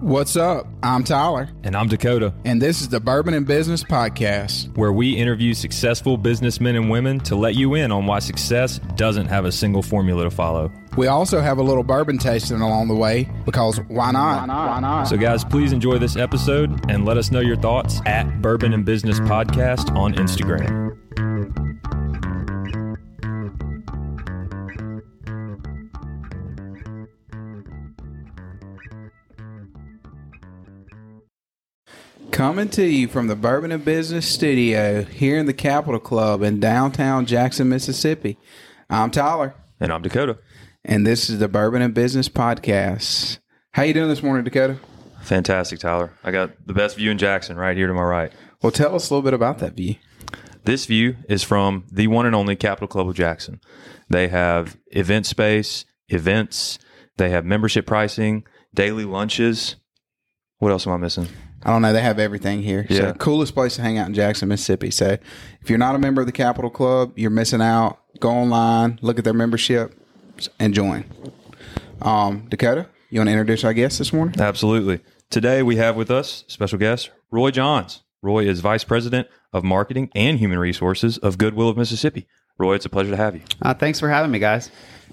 What's 0.00 0.36
up? 0.36 0.66
I'm 0.82 1.04
Tyler, 1.04 1.48
And 1.62 1.76
I'm 1.76 1.86
Dakota, 1.88 2.34
and 2.44 2.60
this 2.60 2.80
is 2.80 2.88
the 2.88 2.98
Bourbon 3.00 3.34
and 3.34 3.46
Business 3.46 3.84
Podcast. 3.84 4.76
where 4.76 4.92
we 4.92 5.12
interview 5.12 5.54
successful 5.54 6.16
businessmen 6.16 6.74
and 6.76 6.90
women 6.90 7.20
to 7.20 7.36
let 7.36 7.54
you 7.54 7.74
in 7.74 7.92
on 7.92 8.06
why 8.06 8.18
success 8.18 8.78
doesn't 8.96 9.26
have 9.26 9.44
a 9.44 9.52
single 9.52 9.82
formula 9.82 10.24
to 10.24 10.30
follow. 10.30 10.72
We 10.96 11.06
also 11.06 11.40
have 11.40 11.58
a 11.58 11.62
little 11.62 11.84
bourbon 11.84 12.18
tasting 12.18 12.60
along 12.60 12.88
the 12.88 12.94
way 12.96 13.28
because 13.44 13.78
why 13.88 14.10
not? 14.10 14.40
Why 14.40 14.46
not? 14.46 14.68
Why 14.68 14.80
not? 14.80 15.04
So, 15.04 15.16
guys, 15.16 15.44
please 15.44 15.72
enjoy 15.72 15.98
this 15.98 16.16
episode 16.16 16.90
and 16.90 17.04
let 17.04 17.16
us 17.16 17.30
know 17.30 17.40
your 17.40 17.56
thoughts 17.56 18.00
at 18.04 18.42
Bourbon 18.42 18.72
and 18.74 18.84
Business 18.84 19.18
Podcast 19.20 19.94
on 19.96 20.14
Instagram. 20.14 20.81
Coming 32.42 32.70
to 32.70 32.84
you 32.84 33.06
from 33.06 33.28
the 33.28 33.36
Bourbon 33.36 33.70
and 33.70 33.84
Business 33.84 34.26
Studio 34.28 35.04
here 35.04 35.38
in 35.38 35.46
the 35.46 35.52
Capital 35.52 36.00
Club 36.00 36.42
in 36.42 36.58
downtown 36.58 37.24
Jackson, 37.24 37.68
Mississippi. 37.68 38.36
I'm 38.90 39.12
Tyler, 39.12 39.54
And 39.78 39.92
I'm 39.92 40.02
Dakota. 40.02 40.38
and 40.84 41.06
this 41.06 41.30
is 41.30 41.38
the 41.38 41.46
Bourbon 41.46 41.82
and 41.82 41.94
Business 41.94 42.28
Podcast. 42.28 43.38
How 43.74 43.84
you 43.84 43.94
doing 43.94 44.08
this 44.08 44.24
morning, 44.24 44.42
Dakota? 44.42 44.80
Fantastic, 45.20 45.78
Tyler. 45.78 46.14
I 46.24 46.32
got 46.32 46.66
the 46.66 46.72
best 46.74 46.96
view 46.96 47.12
in 47.12 47.18
Jackson 47.18 47.56
right 47.56 47.76
here 47.76 47.86
to 47.86 47.94
my 47.94 48.02
right. 48.02 48.32
Well, 48.60 48.72
tell 48.72 48.96
us 48.96 49.08
a 49.08 49.14
little 49.14 49.22
bit 49.22 49.34
about 49.34 49.60
that 49.60 49.74
view. 49.74 49.94
This 50.64 50.84
view 50.86 51.18
is 51.28 51.44
from 51.44 51.84
the 51.92 52.08
one 52.08 52.26
and 52.26 52.34
only 52.34 52.56
Capital 52.56 52.88
Club 52.88 53.08
of 53.08 53.14
Jackson. 53.14 53.60
They 54.10 54.26
have 54.26 54.76
event 54.88 55.26
space, 55.26 55.84
events, 56.08 56.80
they 57.18 57.30
have 57.30 57.44
membership 57.44 57.86
pricing, 57.86 58.42
daily 58.74 59.04
lunches. 59.04 59.76
What 60.58 60.72
else 60.72 60.88
am 60.88 60.92
I 60.94 60.96
missing? 60.96 61.28
I 61.64 61.70
don't 61.70 61.82
know. 61.82 61.92
They 61.92 62.02
have 62.02 62.18
everything 62.18 62.62
here. 62.62 62.86
Yeah. 62.88 62.98
So 62.98 63.12
coolest 63.14 63.54
place 63.54 63.76
to 63.76 63.82
hang 63.82 63.98
out 63.98 64.08
in 64.08 64.14
Jackson, 64.14 64.48
Mississippi. 64.48 64.90
So 64.90 65.16
if 65.60 65.70
you're 65.70 65.78
not 65.78 65.94
a 65.94 65.98
member 65.98 66.20
of 66.20 66.26
the 66.26 66.32
Capital 66.32 66.70
Club, 66.70 67.12
you're 67.16 67.30
missing 67.30 67.62
out. 67.62 67.98
Go 68.20 68.30
online, 68.30 68.98
look 69.02 69.18
at 69.18 69.24
their 69.24 69.32
membership, 69.32 69.94
and 70.58 70.74
join. 70.74 71.04
Um, 72.00 72.46
Dakota, 72.48 72.88
you 73.10 73.20
want 73.20 73.28
to 73.28 73.32
introduce 73.32 73.64
our 73.64 73.72
guest 73.74 73.98
this 73.98 74.12
morning? 74.12 74.40
Absolutely. 74.40 75.00
Today 75.30 75.62
we 75.62 75.76
have 75.76 75.96
with 75.96 76.10
us 76.10 76.44
special 76.48 76.78
guest 76.78 77.10
Roy 77.30 77.50
Johns. 77.50 78.02
Roy 78.22 78.46
is 78.46 78.60
Vice 78.60 78.84
President 78.84 79.26
of 79.52 79.64
Marketing 79.64 80.10
and 80.14 80.38
Human 80.38 80.58
Resources 80.58 81.18
of 81.18 81.38
Goodwill 81.38 81.68
of 81.68 81.76
Mississippi. 81.76 82.26
Roy, 82.58 82.74
it's 82.74 82.84
a 82.84 82.88
pleasure 82.88 83.10
to 83.10 83.16
have 83.16 83.34
you. 83.34 83.42
Uh, 83.60 83.74
thanks 83.74 83.98
for 83.98 84.08
having 84.08 84.30
me, 84.30 84.38
guys. 84.38 84.70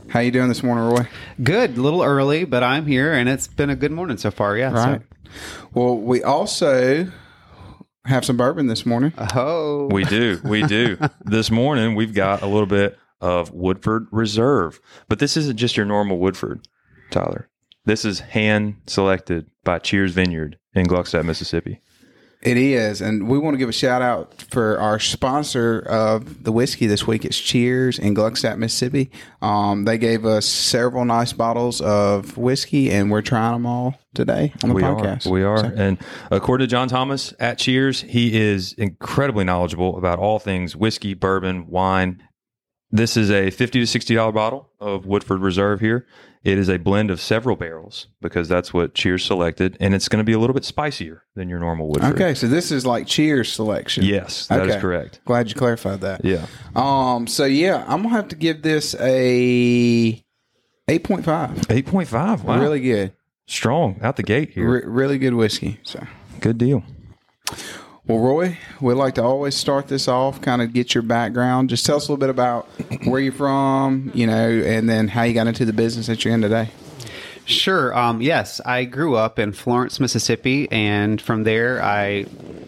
How 0.09 0.19
you 0.19 0.31
doing 0.31 0.49
this 0.49 0.61
morning, 0.61 0.85
Roy? 0.85 1.07
Good, 1.41 1.77
a 1.77 1.81
little 1.81 2.03
early, 2.03 2.45
but 2.45 2.63
I'm 2.63 2.85
here, 2.85 3.13
and 3.13 3.27
it's 3.29 3.47
been 3.47 3.69
a 3.69 3.75
good 3.75 3.91
morning 3.91 4.17
so 4.17 4.29
far. 4.31 4.57
Yeah. 4.57 4.71
Right. 4.71 5.01
Well, 5.73 5.97
we 5.97 6.23
also 6.23 7.11
have 8.05 8.25
some 8.25 8.37
bourbon 8.37 8.67
this 8.67 8.85
morning. 8.85 9.13
Oh, 9.35 9.87
We 9.91 10.03
do. 10.05 10.39
We 10.43 10.63
do. 10.67 10.97
this 11.25 11.51
morning 11.51 11.95
we've 11.95 12.13
got 12.13 12.41
a 12.41 12.47
little 12.47 12.65
bit 12.65 12.97
of 13.21 13.51
Woodford 13.51 14.07
Reserve, 14.11 14.79
but 15.07 15.19
this 15.19 15.35
isn't 15.37 15.57
just 15.57 15.75
your 15.77 15.85
normal 15.85 16.17
Woodford, 16.19 16.67
Tyler. 17.11 17.49
This 17.85 18.05
is 18.05 18.19
hand 18.19 18.75
selected 18.87 19.47
by 19.63 19.79
Cheers 19.79 20.11
Vineyard 20.13 20.57
in 20.73 20.85
Gluckstadt, 20.85 21.25
Mississippi. 21.25 21.81
It 22.41 22.55
is, 22.55 23.01
and 23.01 23.27
we 23.27 23.37
want 23.37 23.55
to 23.55 23.57
give 23.57 23.67
a 23.67 23.73
shout 23.73 24.01
out 24.01 24.45
for 24.49 24.79
our 24.79 24.97
sponsor 24.97 25.81
of 25.81 26.45
the 26.45 26.53
whiskey 26.53 26.87
this 26.87 27.05
week. 27.05 27.25
It's 27.25 27.37
Cheers 27.37 27.99
in 27.99 28.15
Gluckstadt, 28.15 28.57
Mississippi. 28.57 29.11
Um, 29.41 29.83
they 29.83 29.97
gave 29.97 30.25
us 30.25 30.45
several 30.45 31.03
nice 31.03 31.33
bottles 31.33 31.81
of 31.81 32.37
whiskey, 32.37 32.91
and 32.91 33.11
we're 33.11 33.23
trying 33.23 33.55
them 33.55 33.65
all 33.65 33.95
today 34.13 34.53
on 34.63 34.69
the 34.69 34.75
we 34.75 34.81
podcast. 34.81 35.27
Are. 35.27 35.29
We 35.31 35.43
are. 35.43 35.57
So- 35.57 35.73
and 35.75 35.97
according 36.31 36.65
to 36.65 36.71
John 36.71 36.87
Thomas 36.87 37.33
at 37.41 37.57
Cheers, 37.57 38.03
he 38.03 38.39
is 38.39 38.71
incredibly 38.71 39.43
knowledgeable 39.43 39.97
about 39.97 40.17
all 40.17 40.39
things 40.39 40.77
whiskey, 40.77 41.13
bourbon, 41.15 41.67
wine. 41.67 42.23
This 42.89 43.17
is 43.17 43.29
a 43.29 43.51
fifty 43.51 43.81
to 43.81 43.85
sixty 43.85 44.15
dollar 44.15 44.31
bottle 44.31 44.71
of 44.79 45.05
Woodford 45.05 45.41
Reserve 45.41 45.81
here. 45.81 46.07
It 46.43 46.57
is 46.57 46.69
a 46.69 46.77
blend 46.77 47.11
of 47.11 47.19
several 47.19 47.57
barrels 47.57 48.07
because 48.21 48.47
that's 48.47 48.73
what 48.73 48.93
Cheers 48.95 49.25
selected, 49.25 49.75
and 49.81 49.93
it's 49.93 50.07
going 50.07 50.19
to 50.19 50.23
be 50.23 50.31
a 50.31 50.39
little 50.39 50.53
bit 50.53 50.63
spicier 50.63 51.23
than 51.35 51.49
your 51.49 51.59
normal 51.59 51.89
Woodford. 51.89 52.13
okay, 52.13 52.33
so 52.33 52.47
this 52.47 52.71
is 52.71 52.85
like 52.85 53.07
Cheers 53.07 53.51
selection. 53.51 54.05
Yes, 54.05 54.47
that 54.47 54.65
is 54.65 54.71
Okay. 54.71 54.79
correct. 54.81 55.19
Glad 55.25 55.49
you 55.49 55.55
clarified 55.55 55.99
that. 56.01 56.23
Yeah. 56.23 56.45
Um. 56.75 57.27
So 57.27 57.43
yeah, 57.43 57.83
I'm 57.87 58.03
gonna 58.03 58.15
have 58.15 58.29
to 58.29 58.37
give 58.37 58.61
this 58.61 58.95
a 59.01 60.23
eight 60.87 61.03
point 61.03 61.25
five. 61.25 61.61
Eight 61.69 61.85
point 61.87 62.07
five. 62.07 62.43
Wow. 62.45 62.61
Really 62.61 62.79
good. 62.79 63.11
strong 63.45 63.99
out 64.01 64.15
the 64.15 64.23
gate 64.23 64.51
here. 64.51 64.69
Re- 64.69 64.83
really 64.85 65.17
good 65.17 65.33
whiskey. 65.33 65.79
So. 65.83 66.05
Good 66.39 66.57
deal. 66.57 66.83
Well, 68.09 68.17
Roy, 68.17 68.57
we'd 68.81 68.95
like 68.95 69.13
to 69.15 69.23
always 69.23 69.53
start 69.53 69.87
this 69.87 70.07
off, 70.07 70.41
kind 70.41 70.63
of 70.63 70.73
get 70.73 70.95
your 70.95 71.03
background. 71.03 71.69
Just 71.69 71.85
tell 71.85 71.97
us 71.97 72.07
a 72.07 72.11
little 72.11 72.19
bit 72.19 72.31
about 72.31 72.65
where 73.05 73.21
you're 73.21 73.31
from, 73.31 74.09
you 74.15 74.25
know, 74.25 74.49
and 74.49 74.89
then 74.89 75.07
how 75.07 75.21
you 75.21 75.35
got 75.35 75.45
into 75.45 75.63
the 75.63 75.73
business 75.73 76.07
that 76.07 76.25
you're 76.25 76.33
in 76.33 76.41
today. 76.41 76.71
sure. 77.45 77.95
Um, 77.95 78.19
yes, 78.19 78.61
I 78.65 78.85
grew 78.85 79.15
up 79.15 79.37
in 79.37 79.53
Florence, 79.53 79.99
Mississippi, 79.99 80.67
and 80.71 81.21
from 81.21 81.43
there, 81.43 81.83
I 81.83 82.23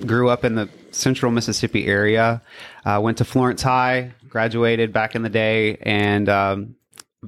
grew 0.06 0.30
up 0.30 0.46
in 0.46 0.54
the 0.54 0.70
central 0.92 1.32
Mississippi 1.32 1.88
area. 1.88 2.44
Uh, 2.86 3.00
went 3.02 3.18
to 3.18 3.26
Florence 3.26 3.64
High, 3.64 4.12
graduated 4.30 4.94
back 4.94 5.16
in 5.16 5.24
the 5.24 5.30
day, 5.30 5.78
and 5.82 6.30
um, 6.30 6.76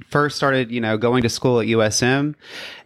first 0.08 0.36
started, 0.36 0.70
you 0.70 0.80
know, 0.80 0.96
going 0.96 1.24
to 1.24 1.28
school 1.28 1.58
at 1.58 1.66
USM 1.66 2.36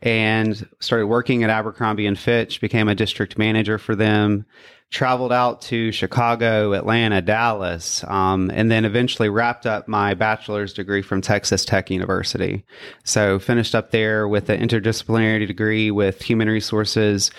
and 0.00 0.66
started 0.81 1.06
working 1.06 1.45
at 1.45 1.50
Abercrombie 1.50 2.06
and 2.06 2.19
Fitch, 2.19 2.62
became 2.62 2.89
a 2.89 2.95
district 2.95 3.37
manager 3.37 3.77
for 3.77 3.95
them, 3.95 4.47
traveled 4.91 5.32
out 5.32 5.60
to 5.60 5.93
Chicago, 5.93 6.72
Atlanta, 6.72 7.21
Dallas, 7.21 8.03
um, 8.04 8.50
and 8.54 8.71
then 8.71 8.84
eventually 8.84 9.28
wrapped 9.28 9.66
up 9.66 9.87
my 9.87 10.15
bachelor's 10.15 10.72
degree 10.72 11.03
from 11.03 11.21
Texas 11.21 11.65
Tech 11.65 11.91
University. 11.91 12.65
So 13.04 13.38
finished 13.38 13.75
up 13.75 13.91
there 13.91 14.27
with 14.27 14.48
an 14.48 14.60
interdisciplinary 14.60 15.47
degree 15.47 15.91
with 15.91 16.22
human 16.22 16.48
resources, 16.48 17.31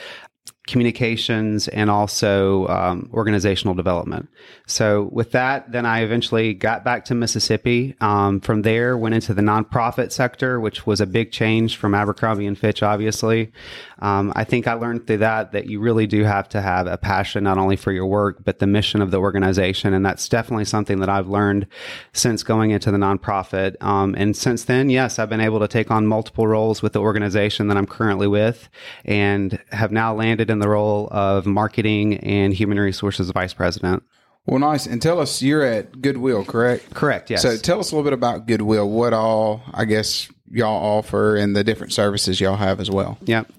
communications 0.69 1.67
and 1.67 1.89
also 1.89 2.67
um, 2.67 3.09
organizational 3.13 3.75
development. 3.75 4.29
So 4.67 5.09
with 5.11 5.31
that, 5.31 5.71
then 5.71 5.85
I 5.85 6.01
eventually 6.01 6.53
got 6.53 6.83
back 6.83 7.05
to 7.05 7.15
Mississippi. 7.15 7.95
Um, 8.01 8.39
from 8.39 8.61
there, 8.61 8.97
went 8.97 9.15
into 9.15 9.33
the 9.33 9.41
nonprofit 9.41 10.11
sector, 10.11 10.59
which 10.59 10.85
was 10.85 11.01
a 11.01 11.05
big 11.05 11.31
change 11.31 11.77
from 11.77 11.95
Abercrombie 11.95 12.45
and 12.45 12.57
Fitch. 12.57 12.83
Obviously, 12.83 13.51
um, 13.99 14.31
I 14.35 14.43
think 14.43 14.67
I 14.67 14.73
learned 14.73 15.07
through 15.07 15.17
that 15.17 15.51
that 15.51 15.65
you 15.65 15.79
really 15.79 16.07
do 16.07 16.23
have 16.23 16.47
to 16.49 16.61
have 16.61 16.87
a 16.87 16.97
passion 16.97 17.43
not 17.43 17.57
only 17.57 17.75
for 17.75 17.91
your 17.91 18.05
work 18.05 18.43
but 18.43 18.59
the 18.59 18.67
mission 18.67 19.01
of 19.01 19.11
the 19.11 19.17
organization, 19.17 19.93
and 19.93 20.05
that's 20.05 20.29
definitely 20.29 20.65
something 20.65 20.99
that 20.99 21.09
I've 21.09 21.27
learned 21.27 21.67
since 22.13 22.43
going 22.43 22.71
into 22.71 22.91
the 22.91 22.97
nonprofit. 22.97 23.75
Um, 23.81 24.15
and 24.15 24.35
since 24.35 24.65
then, 24.65 24.89
yes, 24.89 25.19
I've 25.19 25.29
been 25.29 25.41
able 25.41 25.59
to 25.59 25.67
take 25.67 25.91
on 25.91 26.07
multiple 26.07 26.47
roles 26.47 26.81
with 26.81 26.93
the 26.93 27.01
organization 27.01 27.67
that 27.67 27.77
I'm 27.77 27.87
currently 27.87 28.27
with, 28.27 28.69
and 29.05 29.59
have 29.71 29.91
now 29.91 30.13
landed 30.13 30.49
in 30.49 30.58
the 30.59 30.69
role 30.69 31.07
of 31.11 31.45
marketing 31.45 32.17
and 32.17 32.53
human 32.53 32.79
resources 32.79 33.29
vice 33.31 33.53
president. 33.53 34.03
Well, 34.45 34.59
nice. 34.59 34.85
And 34.87 35.01
tell 35.01 35.19
us, 35.19 35.41
you're 35.41 35.63
at 35.63 36.01
Goodwill, 36.01 36.43
correct? 36.43 36.93
Correct. 36.93 37.29
Yes. 37.29 37.41
So 37.41 37.57
tell 37.57 37.79
us 37.79 37.91
a 37.91 37.95
little 37.95 38.09
bit 38.09 38.13
about 38.13 38.47
Goodwill, 38.47 38.89
what 38.89 39.13
all, 39.13 39.61
I 39.73 39.85
guess, 39.85 40.27
y'all 40.51 40.97
offer 40.97 41.35
and 41.35 41.55
the 41.55 41.63
different 41.63 41.93
services 41.93 42.41
y'all 42.41 42.55
have 42.55 42.79
as 42.79 42.89
well. 42.89 43.17
Yep. 43.25 43.51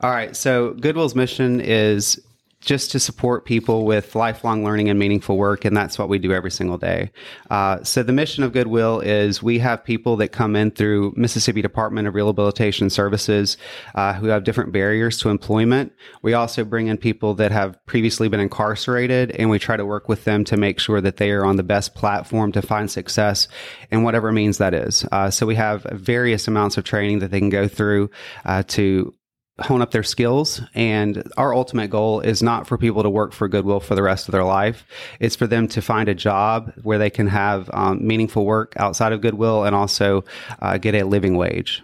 All 0.00 0.10
right. 0.10 0.34
So 0.34 0.72
Goodwill's 0.72 1.14
mission 1.14 1.60
is 1.60 2.20
just 2.64 2.90
to 2.92 2.98
support 2.98 3.44
people 3.44 3.84
with 3.84 4.14
lifelong 4.14 4.64
learning 4.64 4.88
and 4.88 4.98
meaningful 4.98 5.36
work, 5.36 5.64
and 5.64 5.76
that's 5.76 5.98
what 5.98 6.08
we 6.08 6.18
do 6.18 6.32
every 6.32 6.50
single 6.50 6.78
day. 6.78 7.10
Uh, 7.50 7.82
so 7.82 8.02
the 8.02 8.12
mission 8.12 8.42
of 8.42 8.52
Goodwill 8.52 9.00
is 9.00 9.42
we 9.42 9.58
have 9.58 9.84
people 9.84 10.16
that 10.16 10.28
come 10.28 10.56
in 10.56 10.70
through 10.70 11.12
Mississippi 11.16 11.62
Department 11.62 12.08
of 12.08 12.14
Rehabilitation 12.14 12.90
Services 12.90 13.56
uh, 13.94 14.14
who 14.14 14.26
have 14.28 14.44
different 14.44 14.72
barriers 14.72 15.18
to 15.18 15.28
employment. 15.28 15.92
We 16.22 16.34
also 16.34 16.64
bring 16.64 16.88
in 16.88 16.96
people 16.96 17.34
that 17.34 17.52
have 17.52 17.78
previously 17.86 18.28
been 18.28 18.40
incarcerated, 18.40 19.30
and 19.32 19.50
we 19.50 19.58
try 19.58 19.76
to 19.76 19.84
work 19.84 20.08
with 20.08 20.24
them 20.24 20.44
to 20.44 20.56
make 20.56 20.80
sure 20.80 21.00
that 21.00 21.18
they 21.18 21.30
are 21.30 21.44
on 21.44 21.56
the 21.56 21.62
best 21.62 21.94
platform 21.94 22.52
to 22.52 22.62
find 22.62 22.90
success 22.90 23.48
in 23.90 24.02
whatever 24.02 24.32
means 24.32 24.58
that 24.58 24.74
is. 24.74 25.06
Uh, 25.12 25.30
so 25.30 25.46
we 25.46 25.54
have 25.54 25.82
various 25.92 26.48
amounts 26.48 26.76
of 26.76 26.84
training 26.84 27.18
that 27.18 27.30
they 27.30 27.40
can 27.40 27.50
go 27.50 27.68
through 27.68 28.10
uh, 28.44 28.62
to 28.68 29.12
hone 29.60 29.80
up 29.80 29.92
their 29.92 30.02
skills. 30.02 30.60
And 30.74 31.22
our 31.36 31.54
ultimate 31.54 31.88
goal 31.88 32.20
is 32.20 32.42
not 32.42 32.66
for 32.66 32.76
people 32.76 33.02
to 33.02 33.10
work 33.10 33.32
for 33.32 33.46
Goodwill 33.48 33.80
for 33.80 33.94
the 33.94 34.02
rest 34.02 34.26
of 34.26 34.32
their 34.32 34.44
life. 34.44 34.84
It's 35.20 35.36
for 35.36 35.46
them 35.46 35.68
to 35.68 35.80
find 35.80 36.08
a 36.08 36.14
job 36.14 36.72
where 36.82 36.98
they 36.98 37.10
can 37.10 37.28
have 37.28 37.70
um, 37.72 38.04
meaningful 38.04 38.44
work 38.44 38.74
outside 38.76 39.12
of 39.12 39.20
Goodwill 39.20 39.64
and 39.64 39.76
also 39.76 40.24
uh, 40.60 40.78
get 40.78 40.96
a 40.96 41.04
living 41.04 41.36
wage. 41.36 41.83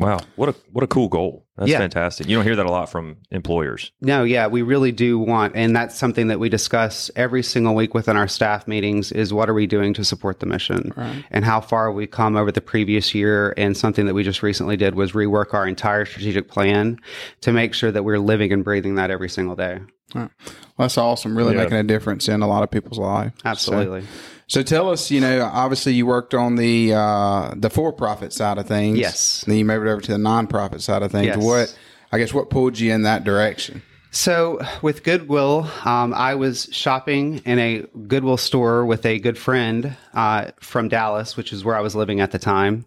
Wow, 0.00 0.18
what 0.36 0.48
a 0.48 0.54
what 0.72 0.82
a 0.82 0.86
cool 0.86 1.08
goal. 1.08 1.46
That's 1.56 1.70
Yeah. 1.70 1.78
fantastic. 1.78 2.26
You 2.26 2.36
don't 2.36 2.44
hear 2.46 2.56
that 2.56 2.64
a 2.66 2.70
lot 2.70 2.88
from 2.90 3.16
employers. 3.30 3.92
No, 4.00 4.24
yeah, 4.24 4.46
we 4.46 4.62
really 4.62 4.92
do 4.92 5.18
want, 5.18 5.52
and 5.54 5.76
that's 5.76 5.96
something 5.98 6.28
that 6.28 6.40
we 6.40 6.48
discuss 6.48 7.10
every 7.16 7.42
single 7.42 7.74
week 7.74 7.92
within 7.92 8.16
our 8.16 8.26
staff 8.28 8.66
meetings 8.66 9.12
is 9.12 9.32
what 9.34 9.50
are 9.50 9.54
we 9.54 9.66
doing 9.66 9.92
to 9.94 10.04
support 10.04 10.40
the 10.40 10.46
mission 10.46 10.92
and 11.30 11.44
how 11.44 11.60
far 11.60 11.92
we 11.92 12.06
come 12.06 12.36
over 12.36 12.50
the 12.50 12.62
previous 12.62 13.14
year. 13.14 13.52
And 13.58 13.76
something 13.76 14.06
that 14.06 14.14
we 14.14 14.22
just 14.22 14.42
recently 14.42 14.76
did 14.78 14.94
was 14.94 15.12
rework 15.12 15.52
our 15.52 15.66
entire 15.66 16.06
strategic 16.06 16.48
plan 16.48 16.98
to 17.42 17.52
make 17.52 17.74
sure 17.74 17.92
that 17.92 18.02
we're 18.04 18.18
living 18.18 18.52
and 18.52 18.64
breathing 18.64 18.94
that 18.94 19.10
every 19.10 19.28
single 19.28 19.54
day. 19.56 19.80
Well, 20.14 20.30
that's 20.78 20.98
awesome. 20.98 21.36
Really 21.36 21.54
Yeah. 21.54 21.62
making 21.64 21.76
a 21.78 21.82
difference 21.84 22.26
in 22.28 22.40
a 22.42 22.48
lot 22.48 22.62
of 22.62 22.70
people's 22.70 22.98
lives. 22.98 23.32
Absolutely. 23.44 24.00
So, 24.00 24.06
so 24.50 24.64
tell 24.64 24.90
us, 24.90 25.12
you 25.12 25.20
know, 25.20 25.48
obviously 25.52 25.94
you 25.94 26.06
worked 26.06 26.34
on 26.34 26.56
the 26.56 26.92
uh, 26.92 27.54
the 27.56 27.70
for 27.70 27.92
profit 27.92 28.32
side 28.32 28.58
of 28.58 28.66
things. 28.66 28.98
Yes. 28.98 29.44
Then 29.46 29.56
you 29.56 29.64
moved 29.64 29.86
over 29.86 30.00
to 30.00 30.10
the 30.10 30.18
nonprofit 30.18 30.80
side 30.80 31.04
of 31.04 31.12
things. 31.12 31.26
Yes. 31.26 31.36
What 31.36 31.78
I 32.10 32.18
guess 32.18 32.34
what 32.34 32.50
pulled 32.50 32.76
you 32.76 32.92
in 32.92 33.02
that 33.02 33.22
direction? 33.22 33.80
So, 34.10 34.58
with 34.82 35.04
Goodwill, 35.04 35.70
um, 35.84 36.12
I 36.14 36.34
was 36.34 36.68
shopping 36.72 37.42
in 37.44 37.60
a 37.60 37.86
Goodwill 38.08 38.38
store 38.38 38.84
with 38.84 39.06
a 39.06 39.20
good 39.20 39.38
friend 39.38 39.96
uh, 40.14 40.50
from 40.58 40.88
Dallas, 40.88 41.36
which 41.36 41.52
is 41.52 41.64
where 41.64 41.76
I 41.76 41.80
was 41.80 41.94
living 41.94 42.18
at 42.20 42.32
the 42.32 42.38
time, 42.40 42.86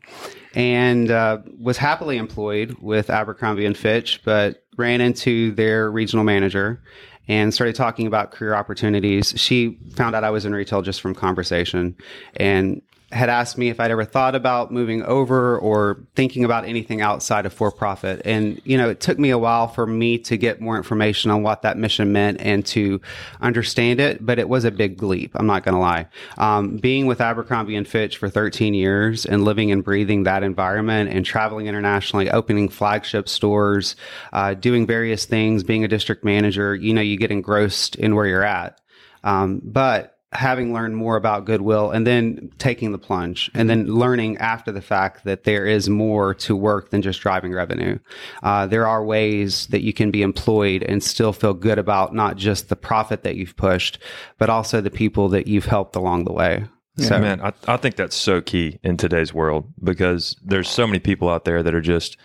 and 0.53 1.09
uh, 1.09 1.37
was 1.57 1.77
happily 1.77 2.17
employed 2.17 2.75
with 2.81 3.09
Abercrombie 3.09 3.65
and 3.65 3.77
Fitch, 3.77 4.19
but 4.25 4.65
ran 4.75 4.99
into 4.99 5.51
their 5.53 5.89
regional 5.89 6.25
manager 6.25 6.81
and 7.27 7.53
started 7.53 7.75
talking 7.75 8.07
about 8.07 8.31
career 8.31 8.53
opportunities. 8.53 9.33
She 9.37 9.77
found 9.91 10.15
out 10.15 10.23
I 10.23 10.29
was 10.29 10.45
in 10.45 10.53
retail 10.53 10.81
just 10.81 11.01
from 11.01 11.15
conversation 11.15 11.95
and 12.35 12.81
had 13.13 13.29
asked 13.29 13.57
me 13.57 13.69
if 13.69 13.79
I'd 13.79 13.91
ever 13.91 14.05
thought 14.05 14.35
about 14.35 14.71
moving 14.71 15.03
over 15.03 15.57
or 15.57 15.99
thinking 16.15 16.43
about 16.43 16.65
anything 16.65 17.01
outside 17.01 17.45
of 17.45 17.53
for 17.53 17.71
profit. 17.71 18.21
And, 18.25 18.59
you 18.65 18.77
know, 18.77 18.89
it 18.89 18.99
took 18.99 19.19
me 19.19 19.29
a 19.29 19.37
while 19.37 19.67
for 19.67 19.85
me 19.85 20.17
to 20.19 20.35
get 20.35 20.59
more 20.59 20.77
information 20.77 21.29
on 21.29 21.43
what 21.43 21.61
that 21.61 21.77
mission 21.77 22.11
meant 22.11 22.41
and 22.41 22.65
to 22.67 22.99
understand 23.39 23.99
it, 23.99 24.25
but 24.25 24.39
it 24.39 24.49
was 24.49 24.65
a 24.65 24.71
big 24.71 25.01
leap. 25.03 25.31
I'm 25.35 25.45
not 25.45 25.63
going 25.63 25.75
to 25.75 25.79
lie. 25.79 26.07
Um, 26.37 26.77
being 26.77 27.05
with 27.05 27.21
Abercrombie 27.21 27.75
and 27.75 27.87
Fitch 27.87 28.17
for 28.17 28.29
13 28.29 28.73
years 28.73 29.25
and 29.25 29.45
living 29.45 29.71
and 29.71 29.83
breathing 29.83 30.23
that 30.23 30.43
environment 30.43 31.11
and 31.11 31.25
traveling 31.25 31.67
internationally, 31.67 32.31
opening 32.31 32.67
flagship 32.67 33.29
stores, 33.29 33.95
uh, 34.33 34.55
doing 34.55 34.87
various 34.87 35.25
things, 35.25 35.63
being 35.63 35.83
a 35.83 35.87
district 35.87 36.23
manager, 36.23 36.75
you 36.75 36.93
know, 36.93 37.01
you 37.01 37.17
get 37.17 37.31
engrossed 37.31 37.95
in 37.95 38.15
where 38.15 38.25
you're 38.25 38.43
at. 38.43 38.81
Um, 39.23 39.61
but 39.63 40.12
having 40.35 40.73
learned 40.73 40.95
more 40.95 41.15
about 41.15 41.45
goodwill 41.45 41.91
and 41.91 42.05
then 42.05 42.51
taking 42.57 42.91
the 42.91 42.97
plunge 42.97 43.49
and 43.53 43.69
then 43.69 43.87
learning 43.87 44.37
after 44.37 44.71
the 44.71 44.81
fact 44.81 45.23
that 45.25 45.43
there 45.43 45.65
is 45.65 45.89
more 45.89 46.33
to 46.33 46.55
work 46.55 46.89
than 46.89 47.01
just 47.01 47.21
driving 47.21 47.53
revenue. 47.53 47.97
Uh, 48.41 48.65
there 48.65 48.87
are 48.87 49.03
ways 49.03 49.67
that 49.67 49.81
you 49.81 49.93
can 49.93 50.11
be 50.11 50.21
employed 50.21 50.83
and 50.83 51.03
still 51.03 51.33
feel 51.33 51.53
good 51.53 51.79
about 51.79 52.13
not 52.13 52.35
just 52.35 52.69
the 52.69 52.75
profit 52.75 53.23
that 53.23 53.35
you've 53.35 53.55
pushed, 53.55 53.99
but 54.37 54.49
also 54.49 54.81
the 54.81 54.91
people 54.91 55.29
that 55.29 55.47
you've 55.47 55.65
helped 55.65 55.95
along 55.95 56.25
the 56.25 56.33
way. 56.33 56.65
So, 56.97 57.17
Man, 57.17 57.41
I, 57.41 57.53
I 57.67 57.77
think 57.77 57.95
that's 57.95 58.15
so 58.15 58.39
key 58.39 58.79
in 58.83 58.97
today's 58.97 59.33
world 59.33 59.65
because 59.83 60.35
there's 60.43 60.69
so 60.69 60.85
many 60.85 60.99
people 60.99 61.27
out 61.27 61.43
there 61.43 61.63
that 61.63 61.73
are 61.73 61.81
just 61.81 62.17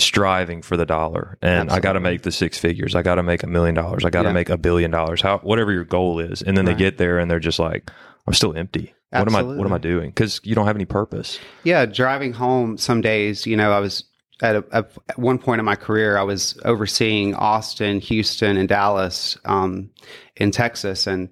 striving 0.00 0.62
for 0.62 0.76
the 0.76 0.86
dollar 0.86 1.38
and 1.42 1.70
I 1.70 1.80
got 1.80 1.92
to 1.94 2.00
make 2.00 2.22
the 2.22 2.32
six 2.32 2.58
figures. 2.58 2.94
I 2.94 3.02
got 3.02 3.16
to 3.16 3.22
make 3.22 3.42
a 3.42 3.46
million 3.46 3.74
dollars. 3.74 4.04
I 4.04 4.10
got 4.10 4.22
to 4.22 4.28
Yeah. 4.28 4.34
make 4.34 4.48
a 4.50 4.56
billion 4.58 4.90
dollars. 4.90 5.20
How 5.22 5.38
whatever 5.38 5.72
your 5.72 5.84
goal 5.84 6.18
is. 6.20 6.42
And 6.42 6.56
then 6.56 6.64
they 6.64 6.74
get 6.74 6.98
there 6.98 7.18
and 7.18 7.30
they're 7.30 7.38
just 7.40 7.58
like 7.58 7.90
I'm 8.26 8.34
still 8.34 8.54
empty. 8.56 8.94
What 9.10 9.26
am 9.28 9.34
I 9.36 9.42
what 9.42 9.66
am 9.66 9.72
I 9.72 9.78
doing? 9.78 10.12
Cuz 10.12 10.40
you 10.44 10.54
don't 10.54 10.66
have 10.66 10.76
any 10.76 10.84
purpose. 10.84 11.38
Yeah, 11.64 11.86
driving 11.86 12.32
home 12.32 12.78
some 12.78 13.00
days, 13.00 13.46
you 13.46 13.56
know, 13.56 13.72
I 13.72 13.80
was 13.80 14.04
at, 14.42 14.56
a, 14.56 14.64
at 14.72 15.18
one 15.18 15.38
point 15.38 15.58
in 15.58 15.64
my 15.66 15.76
career, 15.76 16.16
I 16.16 16.22
was 16.22 16.58
overseeing 16.64 17.34
Austin, 17.34 18.00
Houston, 18.00 18.56
and 18.56 18.68
Dallas 18.68 19.36
um, 19.44 19.90
in 20.36 20.50
Texas 20.50 21.06
and 21.06 21.28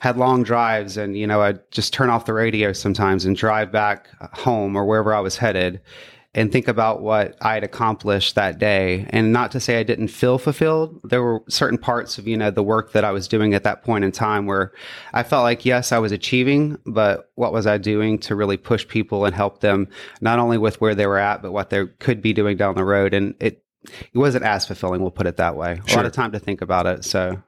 had 0.00 0.18
long 0.18 0.42
drives. 0.42 0.96
And, 0.98 1.16
you 1.16 1.26
know, 1.26 1.40
I'd 1.40 1.60
just 1.70 1.92
turn 1.94 2.10
off 2.10 2.26
the 2.26 2.34
radio 2.34 2.72
sometimes 2.74 3.24
and 3.24 3.34
drive 3.34 3.72
back 3.72 4.08
home 4.34 4.76
or 4.76 4.84
wherever 4.84 5.14
I 5.14 5.20
was 5.20 5.38
headed 5.38 5.80
and 6.32 6.52
think 6.52 6.68
about 6.68 7.02
what 7.02 7.36
I 7.40 7.54
had 7.54 7.64
accomplished 7.64 8.36
that 8.36 8.58
day. 8.58 9.06
And 9.10 9.32
not 9.32 9.50
to 9.52 9.60
say 9.60 9.80
I 9.80 9.82
didn't 9.82 10.08
feel 10.08 10.38
fulfilled. 10.38 11.00
There 11.02 11.22
were 11.22 11.42
certain 11.48 11.78
parts 11.78 12.18
of, 12.18 12.28
you 12.28 12.36
know, 12.36 12.52
the 12.52 12.62
work 12.62 12.92
that 12.92 13.04
I 13.04 13.10
was 13.10 13.26
doing 13.26 13.52
at 13.52 13.64
that 13.64 13.82
point 13.82 14.04
in 14.04 14.12
time 14.12 14.46
where 14.46 14.72
I 15.12 15.24
felt 15.24 15.42
like, 15.42 15.64
yes, 15.64 15.90
I 15.90 15.98
was 15.98 16.12
achieving, 16.12 16.78
but 16.86 17.30
what 17.34 17.52
was 17.52 17.66
I 17.66 17.78
doing 17.78 18.18
to 18.20 18.36
really 18.36 18.56
push 18.56 18.86
people 18.86 19.24
and 19.24 19.34
help 19.34 19.60
them 19.60 19.88
not 20.20 20.38
only 20.38 20.56
with 20.56 20.80
where 20.80 20.94
they 20.94 21.06
were 21.06 21.18
at, 21.18 21.42
but 21.42 21.50
what 21.50 21.70
they 21.70 21.86
could 21.98 22.22
be 22.22 22.32
doing 22.32 22.56
down 22.56 22.76
the 22.76 22.84
road? 22.84 23.12
And 23.12 23.34
it, 23.40 23.64
it 23.82 24.18
wasn't 24.18 24.44
as 24.44 24.66
fulfilling. 24.66 25.00
We'll 25.00 25.10
put 25.10 25.26
it 25.26 25.38
that 25.38 25.56
way. 25.56 25.80
A 25.90 25.96
lot 25.96 26.06
of 26.06 26.12
time 26.12 26.30
to 26.32 26.38
think 26.38 26.62
about 26.62 26.86
it. 26.86 27.04
So 27.04 27.42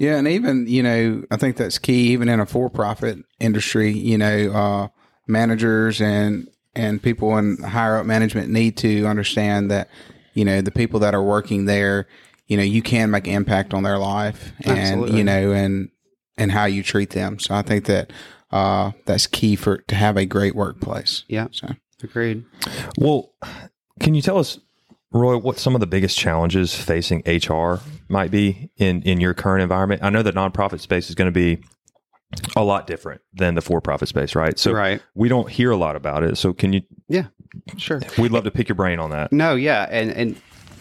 Yeah, 0.00 0.16
and 0.16 0.26
even 0.28 0.66
you 0.66 0.82
know, 0.82 1.24
I 1.30 1.36
think 1.36 1.58
that's 1.58 1.78
key. 1.78 2.12
Even 2.12 2.30
in 2.30 2.40
a 2.40 2.46
for-profit 2.46 3.18
industry, 3.38 3.90
you 3.90 4.16
know, 4.16 4.50
uh, 4.50 4.88
managers 5.26 6.00
and 6.00 6.48
and 6.74 7.02
people 7.02 7.36
in 7.38 7.58
higher 7.62 7.96
up 7.96 8.06
management 8.06 8.50
need 8.50 8.76
to 8.78 9.06
understand 9.06 9.70
that 9.70 9.88
you 10.34 10.44
know 10.44 10.60
the 10.60 10.70
people 10.70 11.00
that 11.00 11.14
are 11.14 11.22
working 11.22 11.64
there, 11.64 12.06
you 12.46 12.56
know, 12.56 12.62
you 12.62 12.82
can 12.82 13.10
make 13.10 13.26
impact 13.26 13.74
on 13.74 13.82
their 13.82 13.98
life, 13.98 14.52
and 14.64 14.78
Absolutely. 14.78 15.18
you 15.18 15.24
know, 15.24 15.52
and 15.52 15.90
and 16.36 16.52
how 16.52 16.64
you 16.64 16.82
treat 16.82 17.10
them. 17.10 17.38
So 17.38 17.54
I 17.54 17.62
think 17.62 17.86
that 17.86 18.12
uh, 18.50 18.92
that's 19.06 19.26
key 19.26 19.56
for 19.56 19.78
to 19.78 19.94
have 19.94 20.16
a 20.16 20.24
great 20.26 20.54
workplace. 20.54 21.24
yeah, 21.28 21.48
So 21.52 21.68
agreed. 22.02 22.44
Well, 22.98 23.32
can 24.00 24.14
you 24.14 24.22
tell 24.22 24.38
us, 24.38 24.58
Roy, 25.12 25.36
what 25.36 25.58
some 25.58 25.74
of 25.74 25.80
the 25.80 25.86
biggest 25.86 26.18
challenges 26.18 26.74
facing 26.74 27.22
HR 27.26 27.80
might 28.08 28.30
be 28.30 28.70
in 28.76 29.02
in 29.02 29.20
your 29.20 29.34
current 29.34 29.62
environment? 29.62 30.02
I 30.02 30.10
know 30.10 30.22
the 30.22 30.32
nonprofit 30.32 30.80
space 30.80 31.08
is 31.10 31.14
going 31.14 31.32
to 31.32 31.32
be 31.32 31.62
a 32.56 32.62
lot 32.64 32.86
different 32.86 33.20
than 33.34 33.54
the 33.54 33.60
for-profit 33.62 34.08
space, 34.08 34.34
right? 34.34 34.58
So 34.58 34.72
Right. 34.72 35.02
we 35.14 35.28
don't 35.28 35.48
hear 35.50 35.70
a 35.70 35.76
lot 35.76 35.96
about 35.96 36.22
it. 36.22 36.36
So 36.38 36.52
can 36.52 36.72
you? 36.72 36.82
Yeah, 37.08 37.26
sure. 37.76 38.00
We'd 38.18 38.30
love 38.32 38.44
to 38.44 38.50
pick 38.50 38.68
your 38.68 38.76
brain 38.76 38.98
on 38.98 39.10
that. 39.10 39.32
No, 39.32 39.54
yeah, 39.54 39.86
and 39.90 40.10
and 40.12 40.36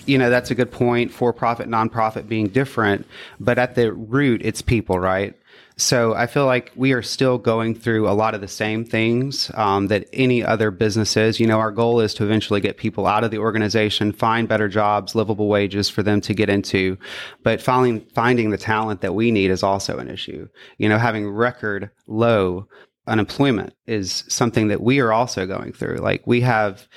you 0.06 0.18
know 0.18 0.30
that's 0.30 0.52
a 0.52 0.56
good 0.56 0.72
point. 0.72 1.12
For 1.12 1.34
profit, 1.34 1.68
nonprofit 1.68 2.28
being 2.28 2.48
different, 2.50 3.06
but 3.40 3.58
at 3.58 3.76
the 3.76 3.92
root, 3.94 4.42
it's 4.44 4.62
people, 4.62 5.00
right? 5.00 5.36
So 5.80 6.14
I 6.14 6.28
feel 6.28 6.46
like 6.46 6.74
we 6.76 6.92
are 6.92 7.02
still 7.02 7.38
going 7.38 7.74
through 7.74 8.10
a 8.10 8.12
lot 8.12 8.36
of 8.36 8.42
the 8.42 8.50
same 8.50 8.84
things 8.84 9.50
um, 9.54 9.88
that 9.88 10.10
any 10.12 10.44
other 10.44 10.72
business 10.72 11.16
is. 11.16 11.40
You 11.40 11.48
know, 11.48 11.58
our 11.58 11.72
goal 11.72 12.02
is 12.02 12.14
to 12.16 12.26
eventually 12.26 12.60
get 12.60 12.76
people 12.76 13.08
out 13.08 13.24
of 13.24 13.32
the 13.32 13.38
organization, 13.38 14.12
find 14.12 14.48
better 14.48 14.68
jobs, 14.68 15.16
livable 15.16 15.48
wages 15.48 15.88
for 15.88 16.04
them 16.04 16.20
to 16.22 16.34
get 16.34 16.50
into. 16.50 16.98
But 17.44 17.62
finding 17.62 18.02
finding 18.14 18.50
the 18.50 18.58
talent 18.58 19.00
that 19.02 19.16
we 19.16 19.32
need 19.32 19.52
is 19.52 19.64
also 19.64 20.00
an 20.00 20.10
issue. 20.10 20.50
You 20.78 20.90
know, 20.90 20.98
having 20.98 21.30
record 21.30 21.92
low 22.08 22.68
unemployment 23.08 23.74
is 23.88 24.26
something 24.28 24.68
that 24.68 24.82
we 24.82 25.00
are 25.00 25.14
also 25.14 25.46
going 25.46 25.72
through. 25.72 25.98
Like 25.98 26.28
we 26.28 26.42
have 26.42 26.88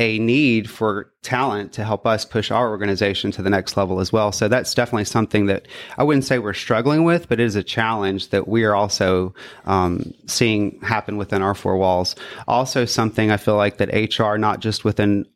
a 0.00 0.18
need 0.18 0.68
for 0.68 1.12
talent 1.22 1.74
to 1.74 1.84
help 1.84 2.06
us 2.06 2.24
push 2.24 2.50
our 2.50 2.70
organization 2.70 3.30
to 3.32 3.42
the 3.42 3.50
next 3.50 3.76
level 3.76 4.00
as 4.00 4.10
well. 4.10 4.32
So 4.32 4.48
that's 4.48 4.72
definitely 4.72 5.04
something 5.04 5.44
that 5.46 5.68
I 5.98 6.02
wouldn't 6.02 6.24
say 6.24 6.38
we're 6.38 6.54
struggling 6.54 7.04
with, 7.04 7.28
but 7.28 7.38
it 7.38 7.44
is 7.44 7.54
a 7.54 7.62
challenge 7.62 8.30
that 8.30 8.48
we 8.48 8.64
are 8.64 8.74
also 8.74 9.34
um, 9.66 10.14
seeing 10.26 10.80
happen 10.80 11.18
within 11.18 11.42
our 11.42 11.54
four 11.54 11.76
walls. 11.76 12.16
Also, 12.48 12.86
something 12.86 13.30
I 13.30 13.36
feel 13.36 13.56
like 13.56 13.76
that 13.76 14.18
HR, 14.18 14.38
not 14.38 14.60
just 14.60 14.84
within 14.84 15.26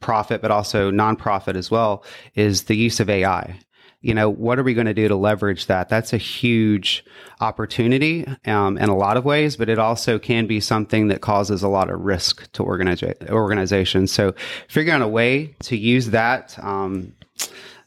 profit, 0.00 0.40
but 0.40 0.50
also 0.50 0.90
nonprofit 0.90 1.54
as 1.54 1.70
well, 1.70 2.02
is 2.34 2.64
the 2.64 2.76
use 2.76 3.00
of 3.00 3.10
AI. 3.10 3.60
You 4.02 4.14
know, 4.14 4.30
what 4.30 4.58
are 4.58 4.62
we 4.62 4.72
going 4.72 4.86
to 4.86 4.94
do 4.94 5.08
to 5.08 5.16
leverage 5.16 5.66
that? 5.66 5.90
That's 5.90 6.14
a 6.14 6.16
huge 6.18 7.04
opportunity 7.40 8.26
um, 8.46 8.78
in 8.78 8.88
a 8.88 8.96
lot 8.96 9.18
of 9.18 9.26
ways, 9.26 9.56
but 9.56 9.68
it 9.68 9.78
also 9.78 10.18
can 10.18 10.46
be 10.46 10.58
something 10.58 11.08
that 11.08 11.20
causes 11.20 11.62
a 11.62 11.68
lot 11.68 11.90
of 11.90 12.00
risk 12.00 12.50
to 12.52 12.62
organiza- 12.62 13.28
organizations. 13.28 14.10
So, 14.10 14.34
figuring 14.68 15.02
out 15.02 15.02
a 15.02 15.08
way 15.08 15.54
to 15.64 15.76
use 15.76 16.10
that. 16.10 16.58
Um, 16.62 17.12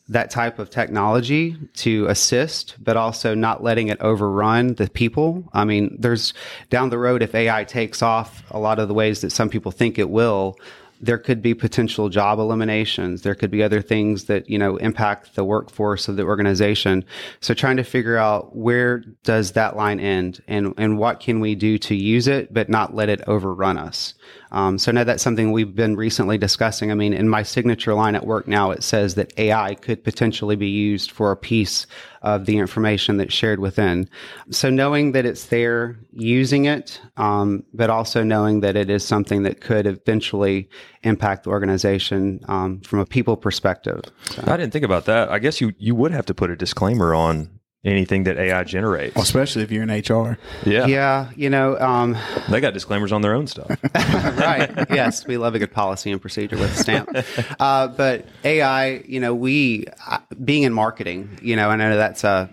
that 0.09 0.29
type 0.29 0.59
of 0.59 0.69
technology 0.69 1.55
to 1.75 2.05
assist, 2.07 2.75
but 2.79 2.97
also 2.97 3.33
not 3.33 3.63
letting 3.63 3.87
it 3.87 3.99
overrun 4.01 4.75
the 4.75 4.89
people. 4.89 5.49
I 5.53 5.63
mean, 5.63 5.95
there's 5.97 6.33
down 6.69 6.89
the 6.89 6.97
road, 6.97 7.23
if 7.23 7.33
AI 7.33 7.63
takes 7.63 8.01
off 8.01 8.43
a 8.51 8.59
lot 8.59 8.79
of 8.79 8.89
the 8.89 8.93
ways 8.93 9.21
that 9.21 9.29
some 9.31 9.49
people 9.49 9.71
think 9.71 9.97
it 9.97 10.09
will, 10.09 10.57
there 11.01 11.17
could 11.17 11.41
be 11.41 11.53
potential 11.53 12.09
job 12.09 12.39
eliminations. 12.39 13.21
There 13.21 13.35
could 13.35 13.51
be 13.51 13.61
other 13.61 13.81
things 13.81 14.25
that, 14.25 14.49
you 14.49 14.57
know, 14.57 14.77
impact 14.77 15.35
the 15.35 15.43
workforce 15.43 16.07
of 16.07 16.15
the 16.15 16.23
organization. 16.23 17.03
So 17.41 17.53
trying 17.53 17.77
to 17.77 17.83
figure 17.83 18.17
out 18.17 18.55
where 18.55 18.99
does 19.23 19.51
that 19.53 19.75
line 19.75 19.99
end 19.99 20.41
and, 20.47 20.73
and 20.77 20.97
what 20.97 21.19
can 21.19 21.39
we 21.39 21.55
do 21.55 21.77
to 21.79 21.95
use 21.95 22.27
it, 22.27 22.53
but 22.53 22.69
not 22.69 22.95
let 22.95 23.09
it 23.09 23.21
overrun 23.27 23.77
us. 23.77 24.13
Um, 24.51 24.77
so 24.77 24.91
now 24.91 25.03
that's 25.03 25.23
something 25.23 25.51
we've 25.51 25.75
been 25.75 25.95
recently 25.95 26.37
discussing. 26.37 26.91
I 26.91 26.95
mean, 26.95 27.13
in 27.13 27.27
my 27.27 27.41
signature 27.41 27.93
line 27.95 28.15
at 28.15 28.25
work 28.25 28.47
now, 28.47 28.71
it 28.71 28.83
says 28.83 29.15
that 29.15 29.37
AI 29.39 29.73
could 29.75 30.03
potentially 30.03 30.55
be 30.55 30.69
used 30.69 31.11
for 31.11 31.31
a 31.31 31.37
piece 31.37 31.87
of 32.23 32.45
the 32.45 32.57
information 32.57 33.17
that's 33.17 33.33
shared 33.33 33.59
within. 33.59 34.09
So 34.49 34.69
knowing 34.69 35.11
that 35.11 35.25
it's 35.25 35.47
there, 35.47 35.99
using 36.11 36.65
it, 36.65 36.99
um, 37.17 37.63
but 37.73 37.89
also 37.89 38.23
knowing 38.23 38.61
that 38.61 38.75
it 38.75 38.89
is 38.89 39.05
something 39.05 39.43
that 39.43 39.61
could 39.61 39.85
eventually 39.85 40.69
impact 41.03 41.43
the 41.43 41.49
organization 41.49 42.39
um, 42.47 42.79
from 42.81 42.99
a 42.99 43.05
people 43.05 43.35
perspective. 43.35 44.01
So. 44.29 44.43
I 44.47 44.57
didn't 44.57 44.71
think 44.71 44.85
about 44.85 45.05
that. 45.05 45.29
I 45.29 45.39
guess 45.39 45.59
you 45.59 45.73
you 45.77 45.95
would 45.95 46.11
have 46.11 46.25
to 46.27 46.33
put 46.33 46.49
a 46.49 46.55
disclaimer 46.55 47.13
on 47.13 47.59
anything 47.85 48.23
that 48.23 48.37
AI 48.37 48.63
generates. 48.63 49.15
especially 49.17 49.63
if 49.63 49.71
you're 49.71 49.83
in 49.83 49.89
HR. 49.89 50.37
Yeah, 50.65 50.85
Yeah, 50.85 51.31
you 51.35 51.49
know, 51.49 51.77
um, 51.79 52.17
they 52.49 52.61
got 52.61 52.73
disclaimers 52.73 53.11
on 53.11 53.21
their 53.21 53.33
own 53.33 53.47
stuff. 53.47 53.69
right. 53.95 54.71
Yes, 54.89 55.27
we 55.27 55.37
love 55.37 55.55
a 55.55 55.59
good 55.59 55.71
policy 55.71 56.11
and 56.11 56.21
procedure 56.21 56.57
with 56.57 56.71
a 56.71 56.75
stamp. 56.75 57.09
Uh, 57.59 57.87
but 57.87 58.25
AI, 58.43 59.03
you 59.05 59.19
know, 59.19 59.33
we 59.33 59.85
uh, 60.07 60.17
being 60.43 60.63
in 60.63 60.73
marketing, 60.73 61.39
you 61.41 61.55
know, 61.55 61.69
I 61.69 61.75
know 61.75 61.95
that's 61.95 62.23
a 62.23 62.49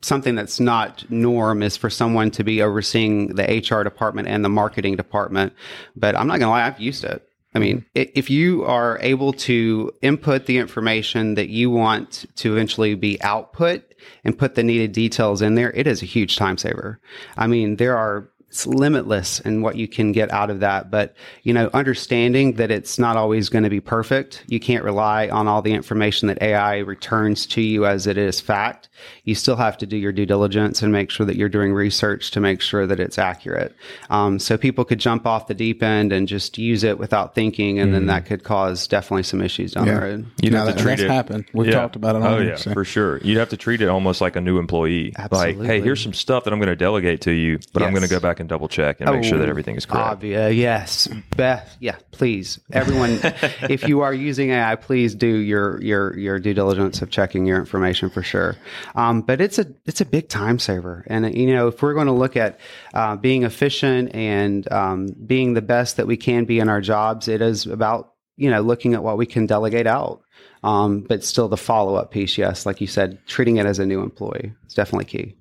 something 0.00 0.34
that's 0.34 0.60
not 0.60 1.04
norm 1.10 1.62
is 1.62 1.76
for 1.76 1.90
someone 1.90 2.30
to 2.32 2.44
be 2.44 2.62
overseeing 2.62 3.34
the 3.34 3.42
HR 3.44 3.82
department 3.82 4.28
and 4.28 4.44
the 4.44 4.48
marketing 4.48 4.96
department. 4.96 5.52
But 5.96 6.16
I'm 6.16 6.26
not 6.26 6.38
gonna 6.38 6.52
lie, 6.52 6.66
I've 6.66 6.80
used 6.80 7.04
it. 7.04 7.22
I 7.54 7.58
mean, 7.58 7.84
if 7.94 8.30
you 8.30 8.64
are 8.64 8.98
able 9.00 9.32
to 9.32 9.92
input 10.02 10.46
the 10.46 10.58
information 10.58 11.34
that 11.34 11.48
you 11.48 11.70
want 11.70 12.26
to 12.36 12.52
eventually 12.52 12.94
be 12.94 13.20
output 13.22 13.87
and 14.24 14.38
put 14.38 14.54
the 14.54 14.62
needed 14.62 14.92
details 14.92 15.42
in 15.42 15.54
there, 15.54 15.72
it 15.72 15.86
is 15.86 16.02
a 16.02 16.06
huge 16.06 16.36
time 16.36 16.58
saver. 16.58 17.00
I 17.36 17.46
mean, 17.46 17.76
there 17.76 17.96
are 17.96 18.28
it's 18.48 18.66
limitless 18.66 19.40
in 19.40 19.60
what 19.60 19.76
you 19.76 19.86
can 19.86 20.10
get 20.12 20.30
out 20.32 20.48
of 20.48 20.60
that. 20.60 20.90
But, 20.90 21.14
you 21.42 21.52
know, 21.52 21.68
understanding 21.74 22.54
that 22.54 22.70
it's 22.70 22.98
not 22.98 23.16
always 23.16 23.50
going 23.50 23.64
to 23.64 23.70
be 23.70 23.80
perfect. 23.80 24.42
You 24.48 24.58
can't 24.58 24.82
rely 24.84 25.28
on 25.28 25.46
all 25.46 25.60
the 25.60 25.72
information 25.74 26.28
that 26.28 26.40
AI 26.40 26.78
returns 26.78 27.46
to 27.48 27.60
you 27.60 27.84
as 27.84 28.06
it 28.06 28.16
is 28.16 28.40
fact. 28.40 28.88
You 29.24 29.34
still 29.34 29.56
have 29.56 29.76
to 29.78 29.86
do 29.86 29.96
your 29.96 30.12
due 30.12 30.24
diligence 30.26 30.82
and 30.82 30.90
make 30.90 31.10
sure 31.10 31.26
that 31.26 31.36
you're 31.36 31.50
doing 31.50 31.72
research 31.74 32.30
to 32.32 32.40
make 32.40 32.60
sure 32.62 32.86
that 32.86 32.98
it's 32.98 33.18
accurate. 33.18 33.76
Um, 34.10 34.38
so 34.38 34.56
people 34.56 34.84
could 34.84 34.98
jump 34.98 35.26
off 35.26 35.46
the 35.46 35.54
deep 35.54 35.82
end 35.82 36.12
and 36.12 36.26
just 36.26 36.56
use 36.58 36.82
it 36.84 36.98
without 36.98 37.34
thinking. 37.34 37.78
And 37.78 37.92
then 37.92 38.06
that 38.06 38.24
could 38.26 38.44
cause 38.44 38.86
definitely 38.88 39.22
some 39.24 39.42
issues 39.42 39.72
down 39.72 39.86
the 39.86 39.94
road. 40.00 40.26
You'd 40.42 40.52
No, 40.54 40.60
have 40.64 40.68
to 40.68 40.72
that- 40.74 40.80
treat 40.80 40.90
that's 40.92 41.02
it. 41.02 41.10
happened. 41.10 41.44
We've 41.52 41.68
Yeah. 41.68 41.74
talked 41.80 41.96
about 41.96 42.16
it 42.16 42.22
on 42.22 42.32
Oh 42.32 42.38
here, 42.40 42.48
yeah, 42.50 42.56
so. 42.56 42.72
for 42.72 42.84
sure. 42.84 43.18
You'd 43.18 43.36
have 43.38 43.50
to 43.50 43.56
treat 43.58 43.82
it 43.82 43.88
almost 43.88 44.20
like 44.22 44.36
a 44.36 44.40
new 44.40 44.58
employee. 44.58 45.12
Like, 45.30 45.60
hey, 45.60 45.80
here's 45.82 46.02
some 46.02 46.14
stuff 46.14 46.44
that 46.44 46.52
I'm 46.52 46.58
going 46.58 46.68
to 46.70 46.76
delegate 46.76 47.20
to 47.22 47.30
you, 47.30 47.58
but 47.74 47.82
I'm 47.82 47.90
going 47.90 48.02
to 48.02 48.08
go 48.08 48.18
back 48.20 48.37
and 48.40 48.48
double 48.48 48.68
check 48.68 49.00
and 49.00 49.10
make 49.10 49.24
sure 49.24 49.38
that 49.38 49.46
Oh, 49.46 49.50
everything 49.50 49.76
is 49.76 49.86
correct. 49.86 50.20
Obvi- 50.20 50.46
uh, 50.46 50.48
yes, 50.48 51.08
Beth. 51.36 51.76
Yeah, 51.80 51.96
please, 52.10 52.60
everyone. 52.72 53.18
if 53.68 53.86
you 53.88 54.00
are 54.00 54.12
using 54.14 54.50
AI, 54.50 54.76
please 54.76 55.14
do 55.14 55.26
your 55.26 55.80
your 55.82 56.16
your 56.16 56.38
due 56.38 56.54
diligence 56.54 57.02
of 57.02 57.10
checking 57.10 57.46
your 57.46 57.58
information 57.58 58.10
for 58.10 58.22
sure. 58.22 58.56
Um, 58.94 59.22
but 59.22 59.40
it's 59.40 59.58
a 59.58 59.66
it's 59.86 60.00
a 60.00 60.04
big 60.06 60.28
time 60.28 60.58
saver, 60.58 61.04
and 61.08 61.24
uh, 61.24 61.28
you 61.28 61.54
know 61.54 61.68
if 61.68 61.82
we're 61.82 61.94
going 61.94 62.06
to 62.06 62.12
look 62.12 62.36
at 62.36 62.58
uh, 62.94 63.16
being 63.16 63.42
efficient 63.44 64.14
and 64.14 64.70
um, 64.72 65.08
being 65.26 65.54
the 65.54 65.62
best 65.62 65.96
that 65.96 66.06
we 66.06 66.16
can 66.16 66.44
be 66.44 66.58
in 66.58 66.68
our 66.68 66.80
jobs, 66.80 67.28
it 67.28 67.40
is 67.42 67.66
about 67.66 68.12
you 68.36 68.50
know 68.50 68.60
looking 68.60 68.94
at 68.94 69.02
what 69.02 69.16
we 69.18 69.26
can 69.26 69.46
delegate 69.46 69.86
out. 69.86 70.22
Um, 70.64 71.02
but 71.02 71.22
still, 71.22 71.46
the 71.48 71.56
follow 71.56 71.94
up 71.94 72.10
piece, 72.10 72.36
yes, 72.36 72.66
like 72.66 72.80
you 72.80 72.88
said, 72.88 73.24
treating 73.26 73.58
it 73.58 73.66
as 73.66 73.78
a 73.78 73.86
new 73.86 74.02
employee 74.02 74.52
is 74.66 74.74
definitely 74.74 75.04
key. 75.04 75.36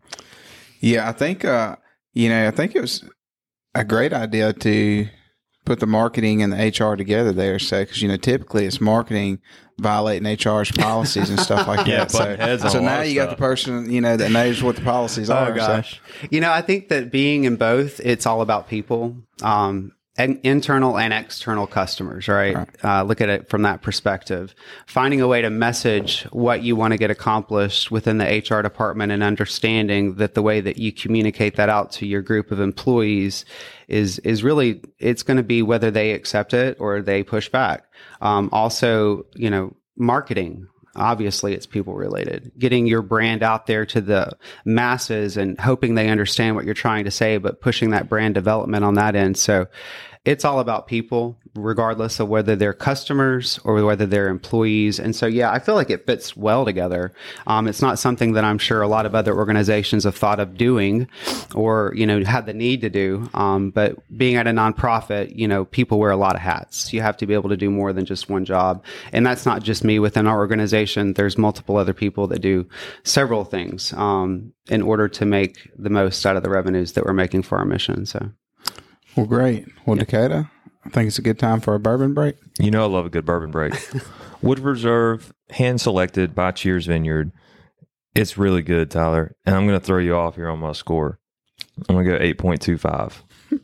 Yeah, 0.80 1.10
I 1.10 1.12
think 1.12 1.44
uh, 1.44 1.78
you 2.18 2.30
know, 2.30 2.48
I 2.48 2.52
think 2.52 2.76
it 2.76 2.82
was 2.82 3.04
a 3.76 3.84
great 3.84 4.14
idea 4.14 4.54
to 4.54 5.08
put 5.66 5.80
the 5.80 5.86
marketing 5.86 6.42
and 6.42 6.52
the 6.54 6.58
HR 6.58 6.96
together 6.96 7.32
there. 7.32 7.60
So, 7.60 7.84
because 7.84 8.02
you 8.02 8.08
know, 8.08 8.18
typically 8.18 8.66
it's 8.66 8.80
marketing 8.82 9.40
violating 9.80 10.26
HR's 10.26 10.72
policies 10.72 11.30
and 11.30 11.40
stuff 11.40 11.68
like 11.68 11.86
Yeah, 11.88 12.06
that. 12.06 12.12
So, 12.12 12.36
heads 12.36 12.72
so 12.72 12.80
now 12.82 13.02
of 13.02 13.08
you 13.08 13.16
got 13.16 13.30
the 13.30 13.36
person 13.36 13.92
you 13.92 14.02
know 14.02 14.18
that 14.18 14.32
knows 14.32 14.64
what 14.64 14.76
the 14.78 14.82
policies 14.82 15.30
are. 15.30 15.58
so- 15.60 15.98
You 16.32 16.42
know, 16.42 16.52
I 16.52 16.62
think 16.62 16.90
that 16.90 17.12
being 17.12 17.44
in 17.44 17.58
both, 17.58 18.00
it's 18.00 18.26
all 18.26 18.42
about 18.42 18.68
people, 18.68 19.18
um, 19.44 19.92
and 20.18 20.40
internal 20.44 20.98
and 20.98 21.14
external 21.14 21.68
customers, 21.68 22.28
right? 22.28 22.56
Uh, 22.84 23.04
look 23.04 23.22
at 23.22 23.30
it 23.30 23.50
from 23.50 23.62
that 23.62 23.84
perspective. 23.84 24.56
Finding 24.88 25.22
a 25.22 25.28
way 25.28 25.42
to 25.42 25.50
message 25.50 26.24
what 26.32 26.64
you 26.64 26.76
want 26.76 26.92
to 26.92 26.98
get 26.98 27.12
accomplished 27.12 27.92
within 27.92 28.18
the 28.18 28.26
HR 28.26 28.62
department 28.62 29.12
and 29.12 29.22
understanding 29.22 30.16
that 30.16 30.34
the 30.34 30.42
way 30.42 30.60
that 30.60 30.78
you 30.78 30.92
communicate 30.92 31.56
that 31.58 31.70
out 31.70 31.92
to 31.94 32.08
your 32.08 32.24
group 32.24 32.52
of 32.52 32.60
employees 32.60 33.46
is, 33.88 34.18
is 34.20 34.44
really, 34.44 34.82
it's 34.98 35.22
going 35.22 35.38
to 35.38 35.44
be 35.44 35.62
whether 35.62 35.92
they 35.92 36.12
accept 36.12 36.54
it 36.54 36.78
or 36.80 37.02
they 37.02 37.22
push 37.22 37.48
back. 37.50 37.86
Um, 38.20 38.50
also, 38.52 39.26
you 39.36 39.52
know, 39.52 39.76
marketing 39.98 40.68
obviously 40.98 41.54
it's 41.54 41.66
people 41.66 41.94
related. 41.94 42.52
Getting 42.58 42.88
your 42.88 43.02
brand 43.02 43.44
out 43.44 43.68
there 43.68 43.86
to 43.88 44.02
the 44.02 44.38
masses 44.66 45.38
and 45.38 45.60
hoping 45.60 45.96
they 45.96 46.10
understand 46.10 46.56
what 46.56 46.66
you're 46.66 46.74
trying 46.74 47.06
to 47.06 47.12
say 47.12 47.38
but 47.38 47.62
pushing 47.62 47.92
that 47.92 48.10
brand 48.10 48.36
development 48.36 48.84
on 48.84 48.96
that 48.96 49.16
end. 49.16 49.38
So 49.38 49.68
it's 50.28 50.44
all 50.44 50.60
about 50.60 50.88
people 50.88 51.40
regardless 51.56 52.20
of 52.20 52.28
whether 52.28 52.54
they're 52.54 52.74
customers 52.74 53.60
or 53.64 53.84
whether 53.84 54.06
they're 54.06 54.28
employees. 54.28 55.00
And 55.00 55.16
so 55.16 55.26
yeah 55.26 55.52
i 55.52 55.58
feel 55.58 55.74
like 55.74 55.90
it 55.90 56.06
fits 56.06 56.36
well 56.36 56.66
together. 56.66 57.14
Um, 57.48 57.66
it's 57.68 57.82
not 57.82 57.98
something 57.98 58.34
that 58.34 58.44
i'm 58.44 58.58
sure 58.58 58.82
a 58.82 58.90
lot 58.90 59.06
of 59.06 59.16
other 59.16 59.36
organizations 59.36 60.04
have 60.04 60.18
thought 60.18 60.42
of 60.42 60.58
doing 60.58 61.08
or 61.56 61.94
you 61.96 62.06
know 62.06 62.24
had 62.26 62.46
the 62.46 62.54
need 62.54 62.82
to 62.82 62.90
do. 62.90 63.30
Um, 63.34 63.72
but 63.72 63.96
being 64.18 64.36
at 64.36 64.48
a 64.48 64.52
nonprofit 64.52 65.34
you 65.34 65.48
know 65.48 65.64
people 65.64 65.98
wear 65.98 66.12
a 66.12 66.18
lot 66.18 66.36
of 66.36 66.42
hats. 66.42 66.92
You 66.92 67.02
have 67.02 67.16
to 67.18 67.26
be 67.26 67.34
able 67.34 67.50
to 67.50 67.58
do 67.58 67.72
more 67.72 67.94
than 67.94 68.06
just 68.06 68.30
one 68.30 68.44
job. 68.44 68.84
And 69.14 69.26
that's 69.26 69.46
not 69.46 69.64
just 69.64 69.86
me. 69.86 69.98
Within 69.98 70.28
our 70.28 70.38
organization 70.38 71.14
there's 71.14 71.38
multiple 71.38 71.78
other 71.78 71.94
people 71.94 72.28
that 72.28 72.40
do 72.40 72.68
several 73.04 73.46
things 73.46 73.94
um, 73.94 74.52
in 74.70 74.82
order 74.82 75.08
to 75.08 75.26
make 75.26 75.72
the 75.78 75.90
most 75.90 76.26
out 76.26 76.36
of 76.36 76.44
the 76.44 76.50
revenues 76.50 76.92
that 76.92 77.06
we're 77.06 77.14
making 77.14 77.44
for 77.44 77.58
our 77.58 77.66
mission. 77.66 78.06
So 78.06 78.30
Well, 79.18 79.26
great. 79.26 79.68
Well, 79.86 79.96
Dakota, 79.98 80.50
I 80.86 80.90
think 80.90 81.08
it's 81.08 81.18
a 81.20 81.24
good 81.24 81.40
time 81.40 81.60
for 81.60 81.74
a 81.76 81.80
bourbon 81.80 82.14
break. 82.14 82.36
You 82.60 82.72
know, 82.72 82.84
I 82.84 82.88
love 82.88 83.06
a 83.06 83.10
good 83.10 83.26
bourbon 83.26 83.52
break. 83.52 83.74
Wood 84.42 84.60
Reserve, 84.60 85.34
hand 85.50 85.82
selected 85.82 86.36
by 86.36 86.52
Cheers 86.52 86.86
Vineyard. 86.86 87.32
It's 88.16 88.38
really 88.38 88.62
good, 88.62 88.90
Tyler. 88.92 89.36
And 89.46 89.56
I'm 89.56 89.68
going 89.68 89.80
to 89.80 89.86
throw 89.86 89.98
you 90.00 90.16
off 90.16 90.36
here 90.36 90.50
on 90.50 90.60
my 90.60 90.72
score. 90.74 91.20
I'm 91.90 91.96
going 91.96 92.06
to 92.06 92.12
go 92.12 92.20
8.25. 92.44 93.14
Well, 93.52 93.60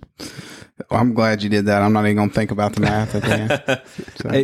I'm 0.91 1.13
glad 1.13 1.43
you 1.43 1.50
did 1.50 1.67
that. 1.67 1.81
I'm 1.83 1.93
not 1.93 2.05
even 2.05 2.15
going 2.17 2.29
to 2.29 2.36
think 2.36 2.51
about 2.51 2.74
the 2.74 2.81
math 2.81 3.15
at 3.15 3.22
the 3.24 3.31
end. 3.31 3.50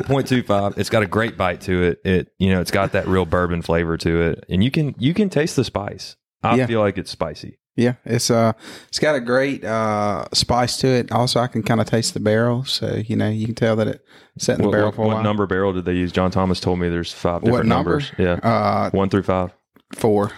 8.25. 0.04 0.78
It's 0.78 0.90
got 0.90 1.04
a 1.04 1.08
great 1.08 1.38
bite 1.38 1.62
to 1.62 1.84
it. 1.84 2.02
It, 2.06 2.28
you 2.38 2.50
know, 2.52 2.62
it's 2.62 2.72
got 2.72 2.92
that 2.94 3.08
real 3.08 3.26
bourbon 3.26 3.62
flavor 3.62 3.98
to 3.98 4.22
it. 4.22 4.46
And 4.50 4.64
you 4.64 4.72
can, 4.72 4.96
you 5.00 5.14
can 5.14 5.30
taste 5.30 5.56
the 5.56 5.64
spice. 5.64 6.16
I 6.44 6.56
Yeah. 6.56 6.68
feel 6.68 6.80
like 6.80 6.98
it's 6.98 7.12
spicy. 7.12 7.60
Yeah, 7.80 7.94
it's 8.06 8.30
uh, 8.30 8.54
it's 8.90 9.00
got 9.00 9.16
a 9.16 9.20
great 9.22 9.64
uh 9.64 10.26
spice 10.34 10.78
to 10.78 10.88
it. 10.88 11.12
Also, 11.12 11.40
I 11.40 11.48
can 11.48 11.64
kind 11.64 11.80
of 11.80 11.88
taste 11.88 12.14
the 12.14 12.20
barrel, 12.20 12.66
so 12.66 12.96
you 13.06 13.16
know 13.16 13.30
you 13.30 13.46
can 13.46 13.56
tell 13.56 13.76
that 13.78 13.88
it 13.88 14.06
set 14.38 14.58
in 14.58 14.64
the 14.64 14.68
What, 14.68 14.74
barrel 14.74 14.86
what, 14.88 14.96
for 14.96 15.02
a 15.04 15.08
what 15.08 15.14
while. 15.16 15.24
number 15.24 15.46
barrel 15.48 15.72
did 15.74 15.86
they 15.86 15.94
use? 15.94 16.12
John 16.12 16.30
Thomas 16.32 16.60
told 16.60 16.80
me 16.80 16.90
there's 16.90 17.14
five 17.14 17.42
What 17.42 17.46
different 17.52 17.70
number? 17.70 17.92
numbers. 17.92 18.12
Yeah. 18.18 18.34
Uh, 18.34 18.90
One 18.92 19.10
through 19.10 19.24
five. 19.24 19.54
four. 19.96 20.32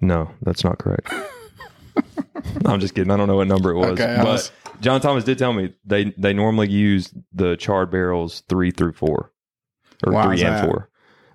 No, 0.00 0.30
that's 0.42 0.64
not 0.64 0.78
correct. 0.78 1.12
I'm 2.66 2.80
just 2.80 2.94
kidding. 2.94 3.10
I 3.10 3.16
don't 3.16 3.28
know 3.28 3.36
what 3.36 3.46
number 3.46 3.70
it 3.70 3.76
was. 3.78 3.90
Okay, 4.00 4.16
but 4.18 4.26
was- 4.26 4.52
John 4.80 5.00
Thomas 5.00 5.22
did 5.24 5.38
tell 5.38 5.52
me 5.52 5.72
they 5.84 6.06
they 6.18 6.32
normally 6.32 6.68
use 6.68 7.14
the 7.32 7.56
charred 7.56 7.90
barrels 7.90 8.42
three 8.48 8.72
through 8.72 8.94
four, 8.94 9.30
or 10.04 10.12
Why 10.12 10.24
three 10.24 10.42
and 10.44 10.66
four, 10.66 10.88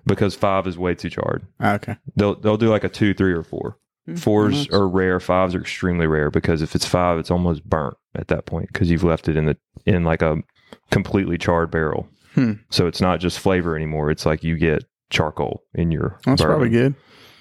because 0.04 0.34
five 0.34 0.66
is 0.66 0.76
way 0.76 0.94
too 0.94 1.08
charred. 1.08 1.46
Okay. 1.62 1.96
They'll 2.16 2.34
they'll 2.38 2.58
do 2.58 2.68
like 2.68 2.84
a 2.84 2.88
two, 2.90 3.14
three, 3.14 3.32
or 3.32 3.42
four. 3.42 3.78
Fours 4.16 4.54
nice. 4.54 4.70
are 4.70 4.88
rare. 4.88 5.20
Fives 5.20 5.54
are 5.54 5.60
extremely 5.60 6.06
rare 6.06 6.30
because 6.30 6.62
if 6.62 6.74
it's 6.74 6.86
five, 6.86 7.18
it's 7.18 7.30
almost 7.30 7.64
burnt 7.64 7.96
at 8.14 8.28
that 8.28 8.46
point 8.46 8.68
because 8.72 8.90
you've 8.90 9.04
left 9.04 9.28
it 9.28 9.36
in 9.36 9.46
the 9.46 9.56
in 9.86 10.04
like 10.04 10.22
a 10.22 10.36
completely 10.90 11.36
charred 11.38 11.70
barrel. 11.70 12.08
Hmm. 12.34 12.52
So 12.70 12.86
it's 12.86 13.00
not 13.00 13.20
just 13.20 13.38
flavor 13.38 13.76
anymore. 13.76 14.10
It's 14.10 14.24
like 14.24 14.42
you 14.42 14.56
get 14.56 14.84
charcoal 15.10 15.64
in 15.74 15.90
your. 15.90 16.18
That's 16.24 16.42
bourbon. 16.42 16.56
probably 16.56 16.70
good. 16.70 16.94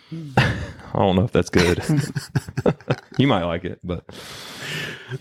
I 0.37 0.99
don't 0.99 1.15
know 1.15 1.25
if 1.25 1.31
that's 1.31 1.49
good. 1.49 1.83
you 3.17 3.27
might 3.27 3.43
like 3.43 3.65
it, 3.65 3.79
but 3.83 4.05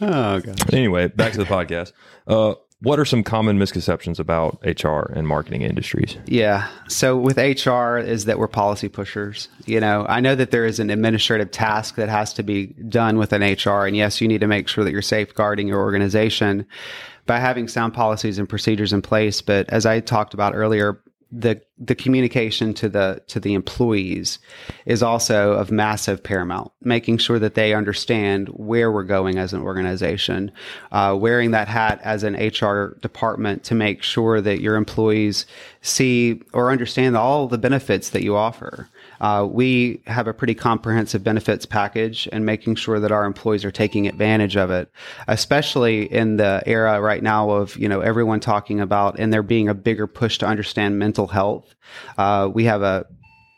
oh 0.00 0.40
god 0.40 0.72
anyway, 0.74 1.08
back 1.08 1.32
to 1.32 1.38
the 1.38 1.44
podcast. 1.44 1.92
Uh, 2.26 2.54
what 2.80 2.98
are 2.98 3.04
some 3.04 3.22
common 3.22 3.58
misconceptions 3.58 4.20
about 4.20 4.58
HR 4.64 5.10
and 5.12 5.26
marketing 5.26 5.62
industries? 5.62 6.16
Yeah. 6.26 6.68
So 6.88 7.16
with 7.16 7.38
HR 7.38 7.96
is 7.96 8.26
that 8.26 8.38
we're 8.38 8.48
policy 8.48 8.88
pushers. 8.88 9.48
You 9.64 9.80
know, 9.80 10.04
I 10.08 10.20
know 10.20 10.34
that 10.34 10.50
there 10.50 10.66
is 10.66 10.78
an 10.78 10.90
administrative 10.90 11.50
task 11.50 11.94
that 11.94 12.10
has 12.10 12.34
to 12.34 12.42
be 12.42 12.66
done 12.88 13.16
with 13.16 13.32
an 13.32 13.42
HR. 13.42 13.86
And 13.86 13.96
yes, 13.96 14.20
you 14.20 14.28
need 14.28 14.42
to 14.42 14.46
make 14.46 14.68
sure 14.68 14.84
that 14.84 14.92
you're 14.92 15.02
safeguarding 15.02 15.68
your 15.68 15.80
organization 15.80 16.66
by 17.24 17.40
having 17.40 17.66
sound 17.66 17.94
policies 17.94 18.38
and 18.38 18.48
procedures 18.48 18.92
in 18.92 19.00
place. 19.02 19.40
But 19.40 19.68
as 19.70 19.86
I 19.86 20.00
talked 20.00 20.34
about 20.34 20.54
earlier, 20.54 21.00
the 21.32 21.60
the 21.78 21.94
communication 21.94 22.72
to 22.74 22.88
the 22.88 23.20
to 23.26 23.40
the 23.40 23.54
employees 23.54 24.38
is 24.84 25.02
also 25.02 25.52
of 25.52 25.70
massive 25.70 26.22
paramount. 26.22 26.70
Making 26.82 27.18
sure 27.18 27.38
that 27.38 27.54
they 27.54 27.74
understand 27.74 28.48
where 28.48 28.92
we're 28.92 29.02
going 29.02 29.36
as 29.36 29.52
an 29.52 29.60
organization, 29.60 30.52
uh, 30.92 31.16
wearing 31.18 31.50
that 31.50 31.68
hat 31.68 32.00
as 32.04 32.22
an 32.22 32.34
HR 32.34 32.96
department 33.02 33.64
to 33.64 33.74
make 33.74 34.02
sure 34.02 34.40
that 34.40 34.60
your 34.60 34.76
employees 34.76 35.46
see 35.82 36.42
or 36.52 36.70
understand 36.70 37.16
all 37.16 37.48
the 37.48 37.58
benefits 37.58 38.10
that 38.10 38.22
you 38.22 38.36
offer. 38.36 38.88
Uh, 39.20 39.46
we 39.50 40.02
have 40.06 40.26
a 40.26 40.34
pretty 40.34 40.54
comprehensive 40.54 41.22
benefits 41.22 41.66
package 41.66 42.28
and 42.32 42.44
making 42.44 42.74
sure 42.74 43.00
that 43.00 43.12
our 43.12 43.24
employees 43.24 43.64
are 43.64 43.70
taking 43.70 44.06
advantage 44.06 44.56
of 44.56 44.70
it, 44.70 44.90
especially 45.28 46.12
in 46.12 46.36
the 46.36 46.62
era 46.66 47.00
right 47.00 47.22
now 47.22 47.50
of, 47.50 47.76
you 47.76 47.88
know, 47.88 48.00
everyone 48.00 48.40
talking 48.40 48.80
about 48.80 49.18
and 49.18 49.32
there 49.32 49.42
being 49.42 49.68
a 49.68 49.74
bigger 49.74 50.06
push 50.06 50.38
to 50.38 50.46
understand 50.46 50.98
mental 50.98 51.26
health. 51.26 51.74
Uh, 52.18 52.48
we 52.52 52.64
have 52.64 52.82
a 52.82 53.06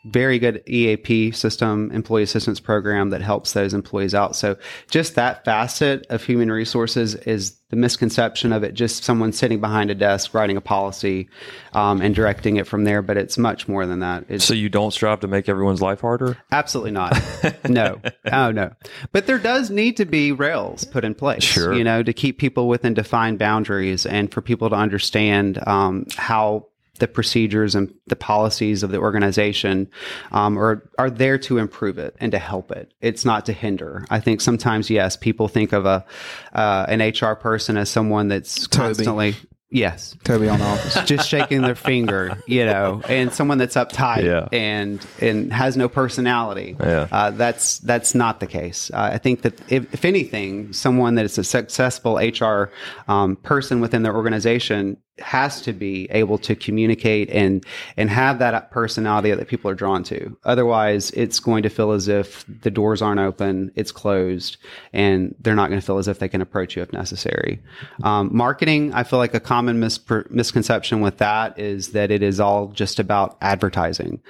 very 0.09 0.39
good 0.39 0.63
EAP 0.67 1.31
system, 1.31 1.91
employee 1.91 2.23
assistance 2.23 2.59
program 2.59 3.09
that 3.11 3.21
helps 3.21 3.53
those 3.53 3.73
employees 3.73 4.13
out. 4.13 4.35
So 4.35 4.57
just 4.89 5.15
that 5.15 5.45
facet 5.45 6.05
of 6.09 6.23
human 6.23 6.51
resources 6.51 7.15
is 7.15 7.59
the 7.69 7.75
misconception 7.75 8.51
of 8.51 8.63
it 8.63 8.73
just 8.73 9.03
someone 9.03 9.31
sitting 9.31 9.61
behind 9.61 9.91
a 9.91 9.95
desk 9.95 10.33
writing 10.33 10.57
a 10.57 10.61
policy 10.61 11.29
um, 11.73 12.01
and 12.01 12.15
directing 12.15 12.57
it 12.57 12.65
from 12.65 12.83
there. 12.83 13.01
But 13.01 13.17
it's 13.17 13.37
much 13.37 13.67
more 13.67 13.85
than 13.85 13.99
that. 13.99 14.25
It's 14.27 14.45
So 14.45 14.55
you 14.55 14.69
don't 14.69 14.91
strive 14.91 15.19
to 15.19 15.27
make 15.27 15.47
everyone's 15.47 15.81
life 15.81 16.01
harder? 16.01 16.37
Absolutely 16.51 16.91
not. 16.91 17.19
no. 17.69 18.01
Oh 18.31 18.51
no. 18.51 18.71
But 19.11 19.27
there 19.27 19.37
does 19.37 19.69
need 19.69 19.97
to 19.97 20.05
be 20.05 20.31
rails 20.31 20.83
put 20.83 21.05
in 21.05 21.13
place. 21.13 21.43
Sure. 21.43 21.73
You 21.73 21.83
know, 21.83 22.01
to 22.01 22.11
keep 22.11 22.39
people 22.39 22.67
within 22.67 22.95
defined 22.95 23.37
boundaries 23.37 24.05
and 24.05 24.31
for 24.31 24.41
people 24.41 24.69
to 24.69 24.75
understand 24.75 25.59
um, 25.67 26.07
how 26.15 26.68
the 26.99 27.07
procedures 27.07 27.75
and 27.75 27.93
the 28.07 28.15
policies 28.15 28.83
of 28.83 28.91
the 28.91 28.97
organization 28.99 29.89
um, 30.31 30.57
are 30.57 30.89
are 30.97 31.09
there 31.09 31.37
to 31.39 31.57
improve 31.57 31.97
it 31.97 32.15
and 32.19 32.31
to 32.31 32.39
help 32.39 32.71
it. 32.71 32.93
It's 33.01 33.25
not 33.25 33.45
to 33.47 33.53
hinder. 33.53 34.05
I 34.09 34.19
think 34.19 34.41
sometimes, 34.41 34.89
yes, 34.89 35.15
people 35.17 35.47
think 35.47 35.73
of 35.73 35.85
a 35.85 36.05
uh, 36.53 36.85
an 36.87 37.01
HR 37.01 37.35
person 37.35 37.77
as 37.77 37.89
someone 37.89 38.27
that's 38.27 38.67
Toby. 38.67 38.85
constantly. 38.87 39.35
Yes, 39.71 40.15
Toby 40.23 40.49
on 40.49 40.59
office. 40.63 40.97
just 41.05 41.29
shaking 41.29 41.61
their 41.61 41.75
finger, 41.75 42.35
you 42.47 42.65
know, 42.65 43.03
and 43.07 43.31
someone 43.31 43.59
that's 43.59 43.75
uptight 43.75 44.23
Yeah. 44.23 44.47
and 44.51 45.05
and 45.21 45.53
has 45.53 45.77
no 45.77 45.87
personality. 45.87 46.75
Yeah. 46.79 47.07
Uh, 47.11 47.29
that's 47.29 47.77
that's 47.77 48.15
not 48.15 48.39
the 48.39 48.47
case. 48.47 48.89
Uh, 48.91 49.11
I 49.13 49.19
think 49.19 49.43
that 49.43 49.53
if, 49.71 49.93
if 49.93 50.05
anything, 50.05 50.73
someone 50.73 51.13
that 51.15 51.25
is 51.25 51.37
a 51.37 51.43
successful 51.43 52.15
HR 52.17 52.71
um, 53.07 53.35
person 53.35 53.79
within 53.79 54.01
their 54.01 54.15
organization 54.15 54.97
has 55.21 55.61
to 55.61 55.73
be 55.73 56.07
able 56.11 56.37
to 56.39 56.55
communicate 56.55 57.29
and 57.29 57.65
and 57.97 58.09
have 58.09 58.39
that 58.39 58.71
personality 58.71 59.31
that 59.31 59.47
people 59.47 59.69
are 59.69 59.75
drawn 59.75 60.03
to. 60.03 60.37
Otherwise, 60.43 61.11
it's 61.11 61.39
going 61.39 61.63
to 61.63 61.69
feel 61.69 61.91
as 61.91 62.07
if 62.07 62.45
the 62.61 62.71
doors 62.71 63.01
aren't 63.01 63.19
open, 63.19 63.71
it's 63.75 63.91
closed, 63.91 64.57
and 64.93 65.35
they're 65.39 65.55
not 65.55 65.69
going 65.69 65.79
to 65.79 65.85
feel 65.85 65.97
as 65.97 66.07
if 66.07 66.19
they 66.19 66.29
can 66.29 66.41
approach 66.41 66.75
you 66.75 66.81
if 66.81 66.91
necessary. 66.93 67.59
Um, 68.03 68.29
marketing, 68.35 68.93
I 68.93 69.03
feel 69.03 69.19
like 69.19 69.33
a 69.33 69.39
common 69.39 69.79
misconception 69.79 71.01
with 71.01 71.17
that 71.17 71.57
is 71.59 71.89
that 71.89 72.11
it 72.11 72.23
is 72.23 72.39
all 72.39 72.67
just 72.67 72.99
about 72.99 73.37
advertising, 73.41 74.21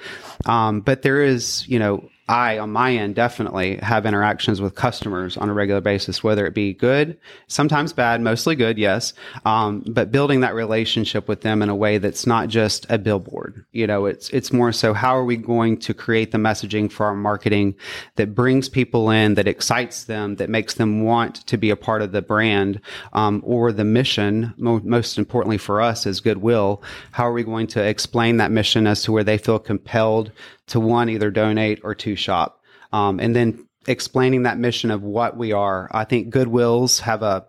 um, 0.46 0.80
but 0.80 1.02
there 1.02 1.22
is, 1.22 1.66
you 1.68 1.78
know. 1.78 2.08
I, 2.30 2.58
on 2.58 2.70
my 2.70 2.94
end, 2.94 3.16
definitely 3.16 3.78
have 3.78 4.06
interactions 4.06 4.60
with 4.60 4.76
customers 4.76 5.36
on 5.36 5.50
a 5.50 5.52
regular 5.52 5.80
basis, 5.80 6.22
whether 6.22 6.46
it 6.46 6.54
be 6.54 6.72
good, 6.72 7.18
sometimes 7.48 7.92
bad, 7.92 8.20
mostly 8.20 8.54
good, 8.54 8.78
yes. 8.78 9.14
Um, 9.44 9.82
but 9.88 10.12
building 10.12 10.38
that 10.40 10.54
relationship 10.54 11.26
with 11.26 11.40
them 11.40 11.60
in 11.60 11.68
a 11.68 11.74
way 11.74 11.98
that's 11.98 12.28
not 12.28 12.48
just 12.48 12.86
a 12.88 12.98
billboard. 12.98 13.64
You 13.72 13.88
know, 13.88 14.06
it's 14.06 14.30
it's 14.30 14.52
more 14.52 14.70
so 14.70 14.94
how 14.94 15.16
are 15.16 15.24
we 15.24 15.36
going 15.36 15.78
to 15.78 15.92
create 15.92 16.30
the 16.30 16.38
messaging 16.38 16.90
for 16.92 17.06
our 17.06 17.16
marketing 17.16 17.74
that 18.14 18.32
brings 18.32 18.68
people 18.68 19.10
in, 19.10 19.34
that 19.34 19.48
excites 19.48 20.04
them, 20.04 20.36
that 20.36 20.48
makes 20.48 20.74
them 20.74 21.02
want 21.02 21.44
to 21.48 21.56
be 21.56 21.70
a 21.70 21.76
part 21.76 22.00
of 22.00 22.12
the 22.12 22.22
brand 22.22 22.80
um, 23.12 23.42
or 23.44 23.72
the 23.72 23.84
mission. 23.84 24.54
Mo- 24.56 24.82
most 24.84 25.18
importantly 25.18 25.58
for 25.58 25.80
us 25.80 26.06
is 26.06 26.20
goodwill. 26.20 26.80
How 27.10 27.26
are 27.26 27.32
we 27.32 27.42
going 27.42 27.66
to 27.68 27.82
explain 27.82 28.36
that 28.36 28.52
mission 28.52 28.86
as 28.86 29.02
to 29.02 29.10
where 29.10 29.24
they 29.24 29.36
feel 29.36 29.58
compelled 29.58 30.30
to 30.70 30.80
one 30.80 31.08
either 31.08 31.30
donate 31.30 31.80
or 31.84 31.94
to 31.94 32.16
shop. 32.16 32.60
Um, 32.92 33.20
and 33.20 33.36
then 33.36 33.66
explaining 33.86 34.42
that 34.42 34.58
mission 34.58 34.90
of 34.90 35.02
what 35.02 35.36
we 35.36 35.52
are. 35.52 35.88
I 35.92 36.04
think 36.04 36.32
goodwills 36.32 37.00
have 37.00 37.22
a 37.22 37.46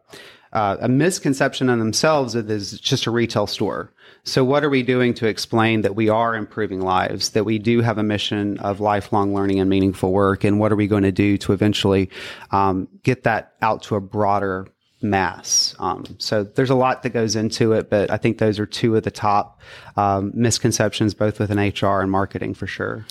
uh, 0.54 0.76
a 0.82 0.90
misconception 0.90 1.70
in 1.70 1.80
themselves 1.80 2.34
that 2.34 2.50
is 2.50 2.78
just 2.80 3.06
a 3.06 3.12
retail 3.12 3.48
store. 3.48 3.94
So 4.24 4.44
what 4.44 4.66
are 4.66 4.70
we 4.70 4.84
doing 4.84 5.14
to 5.16 5.28
explain 5.28 5.82
that 5.82 5.96
we 5.96 6.10
are 6.10 6.36
improving 6.36 6.82
lives 6.82 7.30
that 7.30 7.46
we 7.46 7.58
do 7.58 7.82
have 7.82 7.98
a 7.98 8.04
mission 8.04 8.60
of 8.60 8.82
lifelong 8.82 9.34
learning 9.34 9.62
and 9.62 9.70
meaningful 9.70 10.12
work 10.12 10.44
and 10.44 10.60
what 10.60 10.72
are 10.72 10.76
we 10.76 10.88
going 10.88 11.04
to 11.04 11.12
do 11.12 11.38
to 11.40 11.54
eventually 11.54 12.10
um, 12.52 12.88
get 13.04 13.24
that 13.24 13.54
out 13.62 13.84
to 13.84 13.96
a 13.96 14.02
broader 14.02 14.68
mass. 15.04 15.76
Um, 15.80 16.06
so 16.18 16.44
there's 16.44 16.70
a 16.70 16.76
lot 16.76 17.04
that 17.04 17.10
goes 17.12 17.36
into 17.36 17.74
it, 17.74 17.90
but 17.90 18.10
I 18.12 18.18
think 18.18 18.38
those 18.38 18.60
are 18.60 18.66
two 18.66 18.96
of 18.96 19.04
the 19.04 19.12
top 19.12 19.60
um, 19.96 20.32
misconceptions, 20.34 21.14
both 21.14 21.40
within 21.40 21.58
HR 21.58 22.02
and 22.02 22.12
marketing 22.12 22.54
for 22.54 22.68
sure. 22.68 23.06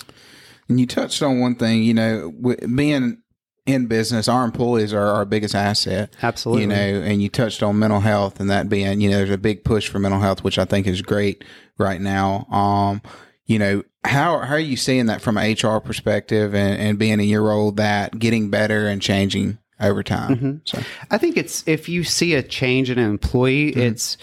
And 0.67 0.79
you 0.79 0.87
touched 0.87 1.21
on 1.21 1.39
one 1.39 1.55
thing, 1.55 1.83
you 1.83 1.93
know, 1.93 2.31
being 2.75 3.21
in 3.65 3.87
business, 3.87 4.27
our 4.27 4.43
employees 4.43 4.93
are 4.93 5.05
our 5.05 5.25
biggest 5.25 5.53
asset. 5.53 6.15
Absolutely. 6.21 6.63
You 6.63 6.67
know, 6.67 6.75
and 6.75 7.21
you 7.21 7.29
touched 7.29 7.61
on 7.61 7.77
mental 7.77 7.99
health 7.99 8.39
and 8.39 8.49
that 8.49 8.69
being, 8.69 9.01
you 9.01 9.09
know, 9.09 9.17
there's 9.17 9.29
a 9.29 9.37
big 9.37 9.63
push 9.63 9.87
for 9.87 9.99
mental 9.99 10.19
health, 10.19 10.43
which 10.43 10.57
I 10.57 10.65
think 10.65 10.87
is 10.87 11.01
great 11.01 11.43
right 11.77 12.01
now. 12.01 12.47
Um, 12.49 13.01
you 13.45 13.59
know, 13.59 13.83
how, 14.03 14.39
how 14.39 14.55
are 14.55 14.59
you 14.59 14.77
seeing 14.77 15.07
that 15.07 15.21
from 15.21 15.37
an 15.37 15.55
HR 15.61 15.79
perspective 15.79 16.55
and, 16.55 16.79
and 16.79 16.97
being 16.97 17.19
in 17.19 17.27
your 17.27 17.43
role 17.43 17.71
that 17.73 18.17
getting 18.17 18.49
better 18.49 18.87
and 18.87 19.01
changing 19.01 19.59
over 19.81 20.03
time? 20.03 20.35
Mm-hmm. 20.35 20.57
So, 20.65 20.81
I 21.09 21.17
think 21.17 21.37
it's 21.37 21.67
if 21.67 21.89
you 21.89 22.03
see 22.03 22.35
a 22.35 22.43
change 22.43 22.89
in 22.89 22.99
an 22.99 23.09
employee, 23.09 23.71
mm-hmm. 23.71 23.81
it's 23.81 24.17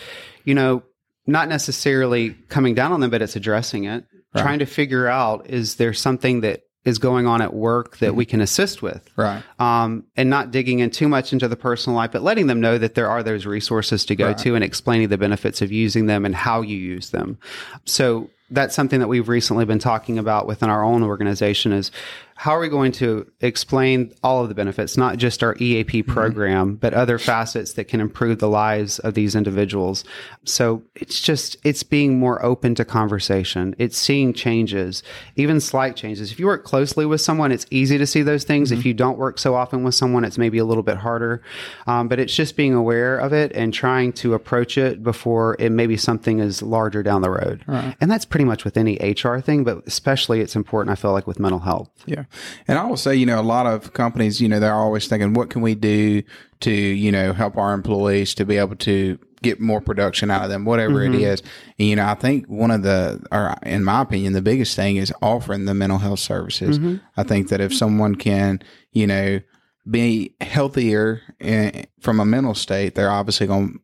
you 0.45 0.55
know 0.55 0.83
not 1.27 1.49
necessarily 1.49 2.31
coming 2.49 2.75
down 2.75 2.93
on 2.93 3.01
them, 3.01 3.11
but 3.11 3.21
it's 3.23 3.37
addressing 3.37 3.85
it, 3.85 4.05
trying 4.37 4.61
to 4.61 4.67
figure 4.67 5.07
out 5.07 5.49
is 5.49 5.77
there 5.77 5.93
something 5.93 6.41
that 6.41 6.63
is 6.85 6.99
going 6.99 7.27
on 7.27 7.43
at 7.43 7.53
work 7.53 7.99
that 7.99 8.15
we 8.15 8.25
mm-hmm. 8.25 8.31
can 8.31 8.41
assist 8.41 8.81
with, 8.83 9.11
right. 9.17 9.43
um, 9.59 10.05
and 10.17 10.31
not 10.31 10.51
digging 10.51 10.79
in 10.79 10.91
too 10.91 11.09
much 11.09 11.33
into 11.33 11.47
the 11.47 11.57
personal 11.57 11.97
life, 11.97 12.13
but 12.13 12.23
letting 12.23 12.47
them 12.47 12.61
know 12.61 12.79
that 12.79 12.95
there 12.95 13.09
are 13.09 13.23
those 13.23 13.45
resources 13.47 14.05
to 14.07 14.17
go 14.17 14.33
to 14.33 14.55
and 14.55 14.65
explaining 14.65 15.09
the 15.09 15.19
benefits 15.19 15.61
of 15.61 15.71
using 15.71 16.07
them 16.07 16.25
and 16.25 16.35
how 16.35 16.63
you 16.63 16.77
use 16.77 17.11
them. 17.11 17.39
So 17.85 18.31
that's 18.51 18.75
something 18.75 19.01
that 19.01 19.09
we've 19.09 19.29
recently 19.29 19.65
been 19.65 19.79
talking 19.79 20.19
about 20.19 20.47
within 20.47 20.71
our 20.71 20.83
own 20.83 21.03
organization 21.03 21.73
is 21.73 21.91
how 22.39 22.53
are 22.53 22.61
we 22.61 22.69
going 22.69 22.93
to 22.93 23.29
explain 23.41 24.15
all 24.23 24.45
of 24.45 24.49
the 24.49 24.55
benefits, 24.55 24.97
not 24.97 25.17
just 25.17 25.43
our 25.43 25.57
EAP 25.59 26.05
program, 26.05 26.77
but 26.77 26.95
other 26.95 27.19
facets 27.19 27.73
that 27.73 27.87
can 27.87 28.01
improve 28.01 28.39
the 28.39 28.49
lives 28.49 29.01
of 29.01 29.15
these 29.15 29.35
individuals. 29.35 30.05
So 30.45 30.85
it's 30.95 31.21
just, 31.21 31.57
it's 31.65 31.83
being 31.83 32.21
more 32.21 32.41
open 32.45 32.77
to 32.77 32.85
conversation. 32.85 33.75
It's 33.77 33.99
seeing 33.99 34.33
changes, 34.33 35.03
even 35.35 35.61
slight 35.61 35.97
changes. 35.97 36.31
If 36.31 36.39
you 36.39 36.47
work 36.47 36.65
closely 36.65 37.05
with 37.05 37.21
someone, 37.21 37.51
it's 37.51 37.67
easy 37.73 37.99
to 37.99 38.07
see 38.07 38.23
those 38.23 38.45
things. 38.45 38.71
If 38.71 38.87
you 38.87 38.95
don't 38.95 39.19
work 39.19 39.41
so 39.41 39.57
often 39.57 39.83
with 39.83 39.97
someone, 39.97 40.23
it's 40.23 40.39
maybe 40.39 40.59
a 40.59 40.65
little 40.65 40.85
bit 40.85 40.99
harder. 40.99 41.43
Um, 41.89 42.07
but 42.07 42.21
it's 42.21 42.37
just 42.37 42.57
being 42.57 42.73
aware 42.73 43.19
of 43.19 43.33
it 43.33 43.51
and 43.53 43.75
trying 43.75 44.13
to 44.13 44.35
approach 44.35 44.79
it 44.79 45.03
before 45.03 45.57
it 45.59 45.71
maybe 45.71 45.97
something 45.97 46.39
is 46.39 46.63
larger 46.63 47.03
down 47.03 47.23
the 47.23 47.31
road. 47.31 47.65
And 48.01 48.09
that's 48.09 48.25
pretty 48.25 48.38
much 48.45 48.65
with 48.65 48.77
any 48.77 48.97
HR 48.97 49.39
thing, 49.39 49.65
but 49.65 49.87
especially 49.87 50.41
it's 50.41 50.57
important, 50.57 50.93
I 50.93 51.01
feel 51.01 51.13
like, 51.13 51.27
with 51.27 51.39
mental 51.39 51.61
health. 51.61 51.91
Yeah. 52.07 52.25
And 52.67 52.79
I 52.79 52.85
will 52.87 52.97
say, 52.97 53.15
you 53.15 53.27
know, 53.27 53.41
a 53.41 53.43
lot 53.43 53.67
of 53.67 53.93
companies, 53.93 54.41
you 54.41 54.49
know, 54.49 54.61
they're 54.61 54.75
always 54.75 55.07
thinking, 55.09 55.35
what 55.35 55.51
can 55.51 55.63
we 55.63 55.75
do 55.75 56.23
to, 56.61 56.71
you 56.71 57.13
know, 57.13 57.33
help 57.33 57.57
our 57.57 57.73
employees 57.73 58.35
to 58.35 58.45
be 58.45 58.57
able 58.57 58.77
to 58.77 59.19
get 59.43 59.61
more 59.61 59.81
production 59.81 60.31
out 60.31 60.43
of 60.43 60.51
them, 60.51 60.65
whatever 60.65 61.03
it 61.03 61.13
mm-hmm. 61.13 61.21
is. 61.21 61.43
And, 61.79 61.89
you 61.89 61.97
know, 61.97 62.07
I 62.07 62.15
think 62.15 62.47
one 62.47 62.71
of 62.71 62.83
the, 62.83 63.25
or 63.31 63.55
in 63.63 63.85
my 63.85 64.03
opinion, 64.03 64.33
the 64.33 64.43
biggest 64.43 64.75
thing 64.75 64.97
is 64.97 65.13
offering 65.23 65.65
the 65.65 65.75
mental 65.75 65.99
health 65.99 66.19
services. 66.19 66.79
Mm-hmm. 66.79 66.97
I 67.17 67.23
think 67.23 67.49
that 67.49 67.61
if 67.61 67.75
someone 67.75 68.17
can, 68.17 68.61
you 68.93 69.07
know, 69.07 69.41
be 69.89 70.35
healthier 70.41 71.23
in, 71.41 71.87
from 72.01 72.21
a 72.21 72.25
mental 72.25 72.55
state, 72.55 72.95
they're 72.95 73.11
obviously 73.11 73.47
going 73.47 73.75
to 73.75 73.81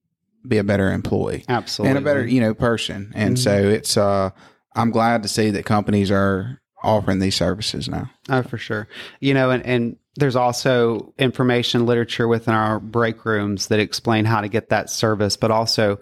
be 0.46 0.58
a 0.58 0.64
better 0.64 0.92
employee 0.92 1.44
Absolutely. 1.48 1.90
and 1.90 1.98
a 1.98 2.02
better, 2.02 2.26
you 2.26 2.40
know, 2.40 2.54
person. 2.54 3.12
And 3.14 3.38
so 3.38 3.52
it's, 3.52 3.96
uh, 3.96 4.30
I'm 4.74 4.90
glad 4.90 5.22
to 5.22 5.28
see 5.28 5.50
that 5.50 5.64
companies 5.64 6.10
are 6.10 6.60
offering 6.82 7.18
these 7.18 7.34
services 7.34 7.88
now. 7.88 8.10
Oh, 8.28 8.42
for 8.42 8.58
sure. 8.58 8.88
You 9.20 9.34
know, 9.34 9.50
and, 9.50 9.64
and 9.64 9.96
there's 10.16 10.36
also 10.36 11.12
information 11.18 11.86
literature 11.86 12.28
within 12.28 12.54
our 12.54 12.78
break 12.78 13.24
rooms 13.24 13.68
that 13.68 13.80
explain 13.80 14.24
how 14.24 14.40
to 14.40 14.48
get 14.48 14.68
that 14.68 14.90
service, 14.90 15.36
but 15.36 15.50
also 15.50 15.98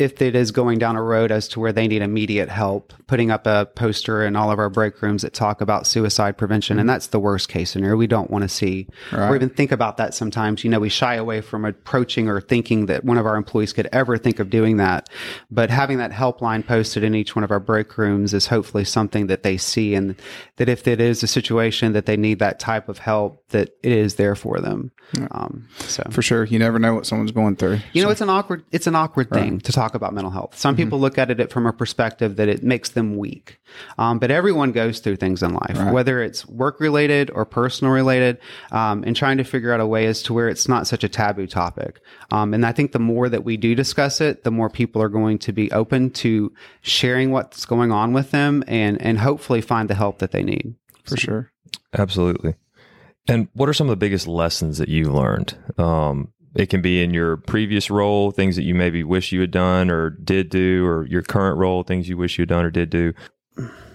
if 0.00 0.22
it 0.22 0.34
is 0.34 0.50
going 0.50 0.78
down 0.78 0.96
a 0.96 1.02
road 1.02 1.30
as 1.30 1.48
to 1.48 1.60
where 1.60 1.72
they 1.72 1.86
need 1.86 2.02
immediate 2.02 2.48
help, 2.48 2.92
putting 3.06 3.30
up 3.30 3.46
a 3.46 3.66
poster 3.74 4.24
in 4.24 4.36
all 4.36 4.50
of 4.50 4.58
our 4.58 4.70
break 4.70 5.00
rooms 5.02 5.22
that 5.22 5.32
talk 5.34 5.60
about 5.60 5.86
suicide 5.86 6.38
prevention. 6.38 6.78
And 6.78 6.88
that's 6.88 7.08
the 7.08 7.20
worst 7.20 7.48
case 7.48 7.70
scenario. 7.70 7.96
We 7.96 8.06
don't 8.06 8.30
want 8.30 8.42
to 8.42 8.48
see 8.48 8.86
or 9.12 9.34
even 9.34 9.50
think 9.50 9.72
about 9.72 9.96
that 9.98 10.14
sometimes. 10.14 10.64
You 10.64 10.70
know, 10.70 10.80
we 10.80 10.88
shy 10.88 11.14
away 11.14 11.40
from 11.40 11.64
approaching 11.64 12.28
or 12.28 12.40
thinking 12.40 12.86
that 12.86 13.04
one 13.04 13.18
of 13.18 13.26
our 13.26 13.36
employees 13.36 13.72
could 13.72 13.88
ever 13.92 14.16
think 14.16 14.38
of 14.38 14.50
doing 14.50 14.78
that. 14.78 15.08
But 15.50 15.70
having 15.70 15.98
that 15.98 16.12
helpline 16.12 16.66
posted 16.66 17.02
in 17.04 17.14
each 17.14 17.36
one 17.36 17.44
of 17.44 17.50
our 17.50 17.60
break 17.60 17.98
rooms 17.98 18.32
is 18.32 18.46
hopefully 18.46 18.84
something 18.84 19.26
that 19.26 19.42
they 19.42 19.56
see 19.56 19.94
and 19.94 20.14
that 20.56 20.68
if 20.68 20.86
it 20.88 21.00
is 21.00 21.22
a 21.22 21.26
situation 21.26 21.92
that 21.92 22.06
they 22.06 22.16
need 22.16 22.38
that 22.38 22.58
type 22.58 22.88
of 22.88 22.98
help, 22.98 23.46
that 23.48 23.70
it 23.82 23.92
is 23.92 24.14
there 24.14 24.34
for 24.36 24.60
them. 24.60 24.92
Um, 25.32 25.68
so 25.80 26.04
For 26.10 26.22
sure. 26.22 26.44
You 26.44 26.58
never 26.58 26.78
know 26.78 26.94
what 26.94 27.06
someone's 27.06 27.32
going 27.32 27.56
through. 27.56 27.80
you 27.92 28.02
know, 28.02 28.10
it's 28.10 28.20
an 28.20 28.30
awkward 28.30 28.64
it's 28.70 28.86
an 28.86 28.94
awkward 28.94 29.30
thing 29.30 29.60
to 29.60 29.72
talk 29.72 29.89
about 29.94 30.14
mental 30.14 30.30
health. 30.30 30.58
Some 30.58 30.76
people 30.76 30.98
look 30.98 31.18
at 31.18 31.30
it 31.30 31.50
from 31.50 31.66
a 31.66 31.72
perspective 31.72 32.36
that 32.36 32.48
it 32.48 32.62
makes 32.62 32.90
them 32.90 33.16
weak, 33.16 33.60
um, 33.98 34.18
but 34.18 34.30
everyone 34.30 34.72
goes 34.72 35.00
through 35.00 35.16
things 35.16 35.42
in 35.42 35.54
life, 35.54 35.92
whether 35.92 36.22
it's 36.22 36.46
work 36.46 36.80
related 36.80 37.30
or 37.30 37.44
personal 37.44 37.92
related, 37.92 38.38
um, 38.72 39.04
and 39.06 39.16
trying 39.16 39.38
to 39.38 39.44
figure 39.44 39.72
out 39.72 39.80
a 39.80 39.86
way 39.86 40.06
as 40.06 40.22
to 40.24 40.34
where 40.34 40.48
it's 40.48 40.68
not 40.68 40.86
such 40.86 41.04
a 41.04 41.08
taboo 41.08 41.46
topic. 41.46 42.00
Um, 42.30 42.54
and 42.54 42.64
I 42.64 42.72
think 42.72 42.92
the 42.92 42.98
more 42.98 43.28
that 43.28 43.44
we 43.44 43.56
do 43.56 43.74
discuss 43.74 44.20
it, 44.20 44.44
the 44.44 44.50
more 44.50 44.70
people 44.70 45.02
are 45.02 45.08
going 45.08 45.38
to 45.40 45.52
be 45.52 45.70
open 45.72 46.10
to 46.10 46.52
sharing 46.82 47.30
what's 47.30 47.64
going 47.66 47.92
on 47.92 48.12
with 48.12 48.30
them, 48.30 48.64
and 48.66 49.00
and 49.00 49.18
hopefully 49.18 49.60
find 49.60 49.88
the 49.88 49.94
help 49.94 50.18
that 50.18 50.32
they 50.32 50.42
need. 50.42 50.74
For 51.04 51.16
sure. 51.16 51.52
Absolutely. 51.96 52.54
And 53.28 53.48
what 53.52 53.68
are 53.68 53.72
some 53.72 53.88
of 53.88 53.90
the 53.90 53.96
biggest 53.96 54.26
lessons 54.26 54.78
that 54.78 54.88
you 54.88 55.12
learned? 55.12 55.56
Um, 55.78 56.32
it 56.54 56.66
can 56.66 56.82
be 56.82 57.02
in 57.02 57.14
your 57.14 57.36
previous 57.36 57.90
role, 57.90 58.30
things 58.30 58.56
that 58.56 58.62
you 58.62 58.74
maybe 58.74 59.04
wish 59.04 59.32
you 59.32 59.40
had 59.40 59.50
done 59.50 59.90
or 59.90 60.10
did 60.10 60.50
do, 60.50 60.84
or 60.86 61.06
your 61.06 61.22
current 61.22 61.58
role, 61.58 61.82
things 61.82 62.08
you 62.08 62.16
wish 62.16 62.38
you 62.38 62.42
had 62.42 62.48
done 62.48 62.64
or 62.64 62.70
did 62.70 62.90
do. 62.90 63.12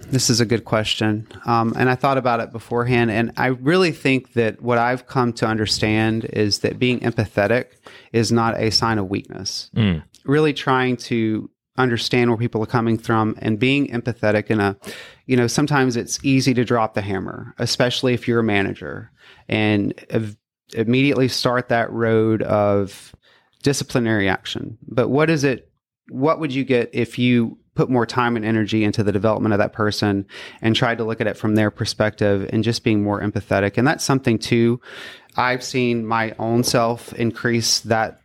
This 0.07 0.29
is 0.29 0.39
a 0.39 0.45
good 0.45 0.65
question. 0.65 1.27
Um, 1.45 1.73
and 1.77 1.89
I 1.89 1.95
thought 1.95 2.17
about 2.17 2.39
it 2.39 2.51
beforehand. 2.51 3.09
And 3.11 3.31
I 3.37 3.47
really 3.47 3.91
think 3.91 4.33
that 4.33 4.61
what 4.61 4.77
I've 4.77 5.07
come 5.07 5.33
to 5.33 5.47
understand 5.47 6.25
is 6.25 6.59
that 6.59 6.77
being 6.77 6.99
empathetic 6.99 7.71
is 8.13 8.31
not 8.31 8.59
a 8.59 8.69
sign 8.69 8.99
of 8.99 9.09
weakness. 9.09 9.71
Really 10.23 10.53
trying 10.53 10.97
to 10.97 11.49
understand 11.77 12.29
where 12.29 12.37
people 12.37 12.63
are 12.63 12.67
coming 12.67 12.97
from 12.97 13.35
and 13.39 13.59
being 13.59 13.87
empathetic 13.87 14.47
in 14.47 14.61
a, 14.61 14.77
you 15.25 15.35
know, 15.35 15.47
sometimes 15.47 15.97
it's 15.97 16.23
easy 16.23 16.53
to 16.53 16.63
drop 16.63 16.93
the 16.93 17.01
hammer, 17.01 17.53
especially 17.57 18.13
if 18.13 18.27
you're 18.27 18.39
a 18.39 18.43
manager 18.43 19.11
and 19.49 19.93
immediately 20.73 21.27
start 21.27 21.69
that 21.69 21.91
road 21.91 22.41
of 22.43 23.15
disciplinary 23.63 24.29
action. 24.29 24.77
But 24.87 25.09
what 25.09 25.29
is 25.29 25.43
it? 25.43 25.71
What 26.09 26.39
would 26.39 26.53
you 26.53 26.63
get 26.63 26.89
if 26.93 27.17
you 27.17 27.57
put 27.73 27.89
more 27.89 28.05
time 28.05 28.35
and 28.35 28.45
energy 28.45 28.83
into 28.83 29.03
the 29.03 29.11
development 29.11 29.53
of 29.53 29.59
that 29.59 29.73
person 29.73 30.25
and 30.61 30.75
tried 30.75 30.97
to 30.99 31.03
look 31.03 31.19
at 31.19 31.27
it 31.27 31.35
from 31.35 31.55
their 31.55 31.71
perspective 31.71 32.49
and 32.53 32.63
just 32.63 32.83
being 32.83 33.03
more 33.03 33.21
empathetic? 33.21 33.77
And 33.77 33.87
that's 33.87 34.03
something 34.03 34.39
too. 34.39 34.79
I've 35.35 35.63
seen 35.63 36.05
my 36.05 36.33
own 36.39 36.63
self 36.63 37.13
increase 37.13 37.79
that 37.81 38.21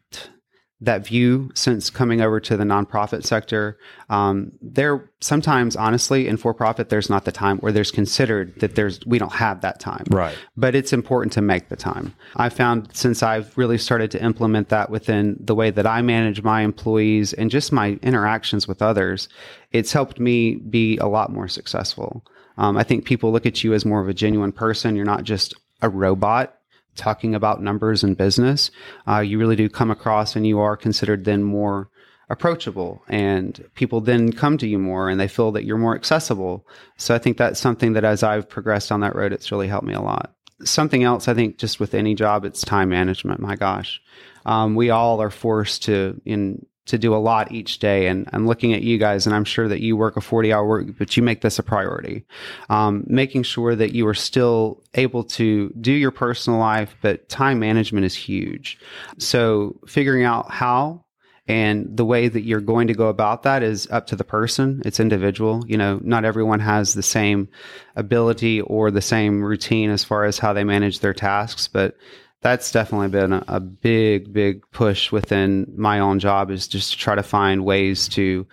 that 0.82 1.06
view 1.06 1.50
since 1.54 1.90
coming 1.90 2.22
over 2.22 2.40
to 2.40 2.56
the 2.56 2.64
nonprofit 2.64 3.24
sector. 3.24 3.78
Um, 4.08 4.52
there 4.62 5.10
sometimes, 5.20 5.76
honestly, 5.76 6.26
in 6.26 6.38
for 6.38 6.54
profit, 6.54 6.88
there's 6.88 7.10
not 7.10 7.26
the 7.26 7.32
time 7.32 7.58
where 7.58 7.72
there's 7.72 7.90
considered 7.90 8.58
that 8.60 8.76
there's 8.76 9.04
we 9.04 9.18
don't 9.18 9.32
have 9.32 9.60
that 9.60 9.78
time. 9.78 10.04
Right. 10.10 10.36
But 10.56 10.74
it's 10.74 10.92
important 10.92 11.32
to 11.34 11.42
make 11.42 11.68
the 11.68 11.76
time. 11.76 12.14
I 12.36 12.48
found 12.48 12.88
since 12.96 13.22
I've 13.22 13.56
really 13.58 13.76
started 13.76 14.10
to 14.12 14.24
implement 14.24 14.70
that 14.70 14.88
within 14.88 15.36
the 15.40 15.54
way 15.54 15.70
that 15.70 15.86
I 15.86 16.00
manage 16.00 16.42
my 16.42 16.62
employees 16.62 17.34
and 17.34 17.50
just 17.50 17.72
my 17.72 17.98
interactions 18.02 18.66
with 18.66 18.80
others, 18.80 19.28
it's 19.72 19.92
helped 19.92 20.18
me 20.18 20.54
be 20.54 20.96
a 20.96 21.06
lot 21.06 21.30
more 21.30 21.48
successful. 21.48 22.24
Um, 22.56 22.76
I 22.76 22.84
think 22.84 23.04
people 23.04 23.32
look 23.32 23.46
at 23.46 23.62
you 23.62 23.74
as 23.74 23.84
more 23.84 24.00
of 24.00 24.08
a 24.08 24.14
genuine 24.14 24.52
person. 24.52 24.96
You're 24.96 25.04
not 25.04 25.24
just 25.24 25.54
a 25.82 25.88
robot 25.88 26.59
talking 26.96 27.34
about 27.34 27.62
numbers 27.62 28.02
and 28.04 28.16
business, 28.16 28.70
uh, 29.08 29.20
you 29.20 29.38
really 29.38 29.56
do 29.56 29.68
come 29.68 29.90
across 29.90 30.36
and 30.36 30.46
you 30.46 30.58
are 30.58 30.76
considered 30.76 31.24
then 31.24 31.42
more 31.42 31.88
approachable 32.28 33.02
and 33.08 33.68
people 33.74 34.00
then 34.00 34.32
come 34.32 34.56
to 34.56 34.68
you 34.68 34.78
more 34.78 35.08
and 35.08 35.18
they 35.18 35.26
feel 35.28 35.50
that 35.52 35.64
you're 35.64 35.76
more 35.76 35.96
accessible. 35.96 36.66
So 36.96 37.14
I 37.14 37.18
think 37.18 37.36
that's 37.36 37.58
something 37.58 37.94
that 37.94 38.04
as 38.04 38.22
I've 38.22 38.48
progressed 38.48 38.92
on 38.92 39.00
that 39.00 39.16
road, 39.16 39.32
it's 39.32 39.50
really 39.50 39.66
helped 39.66 39.86
me 39.86 39.94
a 39.94 40.00
lot. 40.00 40.32
Something 40.62 41.02
else, 41.02 41.26
I 41.26 41.34
think 41.34 41.58
just 41.58 41.80
with 41.80 41.94
any 41.94 42.14
job, 42.14 42.44
it's 42.44 42.62
time 42.62 42.90
management. 42.90 43.40
My 43.40 43.56
gosh. 43.56 44.00
Um, 44.46 44.74
we 44.74 44.90
all 44.90 45.20
are 45.20 45.30
forced 45.30 45.84
to 45.84 46.20
in 46.24 46.64
to 46.86 46.98
do 46.98 47.14
a 47.14 47.18
lot 47.18 47.52
each 47.52 47.78
day. 47.78 48.06
And 48.06 48.28
I'm 48.32 48.46
looking 48.46 48.72
at 48.72 48.82
you 48.82 48.98
guys, 48.98 49.26
and 49.26 49.34
I'm 49.34 49.44
sure 49.44 49.68
that 49.68 49.80
you 49.80 49.96
work 49.96 50.16
a 50.16 50.20
40 50.20 50.52
hour 50.52 50.66
work, 50.66 50.86
but 50.98 51.16
you 51.16 51.22
make 51.22 51.40
this 51.40 51.58
a 51.58 51.62
priority. 51.62 52.24
Um, 52.68 53.04
making 53.06 53.44
sure 53.44 53.76
that 53.76 53.94
you 53.94 54.06
are 54.08 54.14
still 54.14 54.82
able 54.94 55.24
to 55.24 55.72
do 55.80 55.92
your 55.92 56.10
personal 56.10 56.58
life, 56.58 56.96
but 57.02 57.28
time 57.28 57.58
management 57.58 58.06
is 58.06 58.14
huge. 58.14 58.78
So 59.18 59.78
figuring 59.86 60.24
out 60.24 60.50
how 60.50 61.04
and 61.50 61.96
the 61.96 62.04
way 62.04 62.28
that 62.28 62.42
you're 62.42 62.60
going 62.60 62.86
to 62.86 62.94
go 62.94 63.08
about 63.08 63.42
that 63.42 63.64
is 63.64 63.90
up 63.90 64.06
to 64.08 64.16
the 64.16 64.22
person. 64.22 64.82
It's 64.84 65.00
individual. 65.00 65.64
You 65.66 65.78
know, 65.78 65.98
not 66.00 66.24
everyone 66.24 66.60
has 66.60 66.94
the 66.94 67.02
same 67.02 67.48
ability 67.96 68.60
or 68.60 68.92
the 68.92 69.02
same 69.02 69.42
routine 69.42 69.90
as 69.90 70.04
far 70.04 70.26
as 70.26 70.38
how 70.38 70.52
they 70.52 70.62
manage 70.62 71.00
their 71.00 71.12
tasks, 71.12 71.66
but 71.66 71.96
that's 72.42 72.72
definitely 72.72 73.08
been 73.08 73.32
a, 73.32 73.44
a, 73.48 73.60
big, 73.60 74.32
big 74.32 74.62
push 74.70 75.12
within 75.12 75.72
my 75.76 75.98
own 75.98 76.18
job 76.18 76.50
is 76.50 76.66
just 76.66 76.92
to 76.92 76.98
try 76.98 77.14
to 77.14 77.22
find 77.22 77.64
ways 77.64 78.08
to 78.08 78.46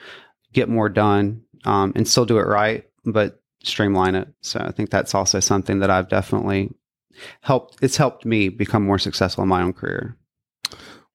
get 0.54 0.67
more 0.67 0.89
done 0.89 1.41
um, 1.65 1.93
and 1.95 2.08
still 2.08 2.26
do 2.26 2.38
it 2.38 2.45
right, 2.45 2.86
but 3.06 3.41
streamline 3.63 4.15
it. 4.15 4.28
So 4.41 4.60
I 4.60 4.71
think 4.71 4.89
that's 4.89 5.15
also 5.15 5.39
something 5.39 5.80
that 5.80 5.89
I've 5.89 6.10
definitely 6.10 6.71
helped. 7.41 7.78
It's 7.82 7.97
helped 7.97 8.26
me 8.26 8.50
become 8.50 8.84
more 8.84 9.00
successful 9.00 9.43
in 9.43 9.50
my 9.50 9.62
own 9.62 9.73
career. 9.73 10.17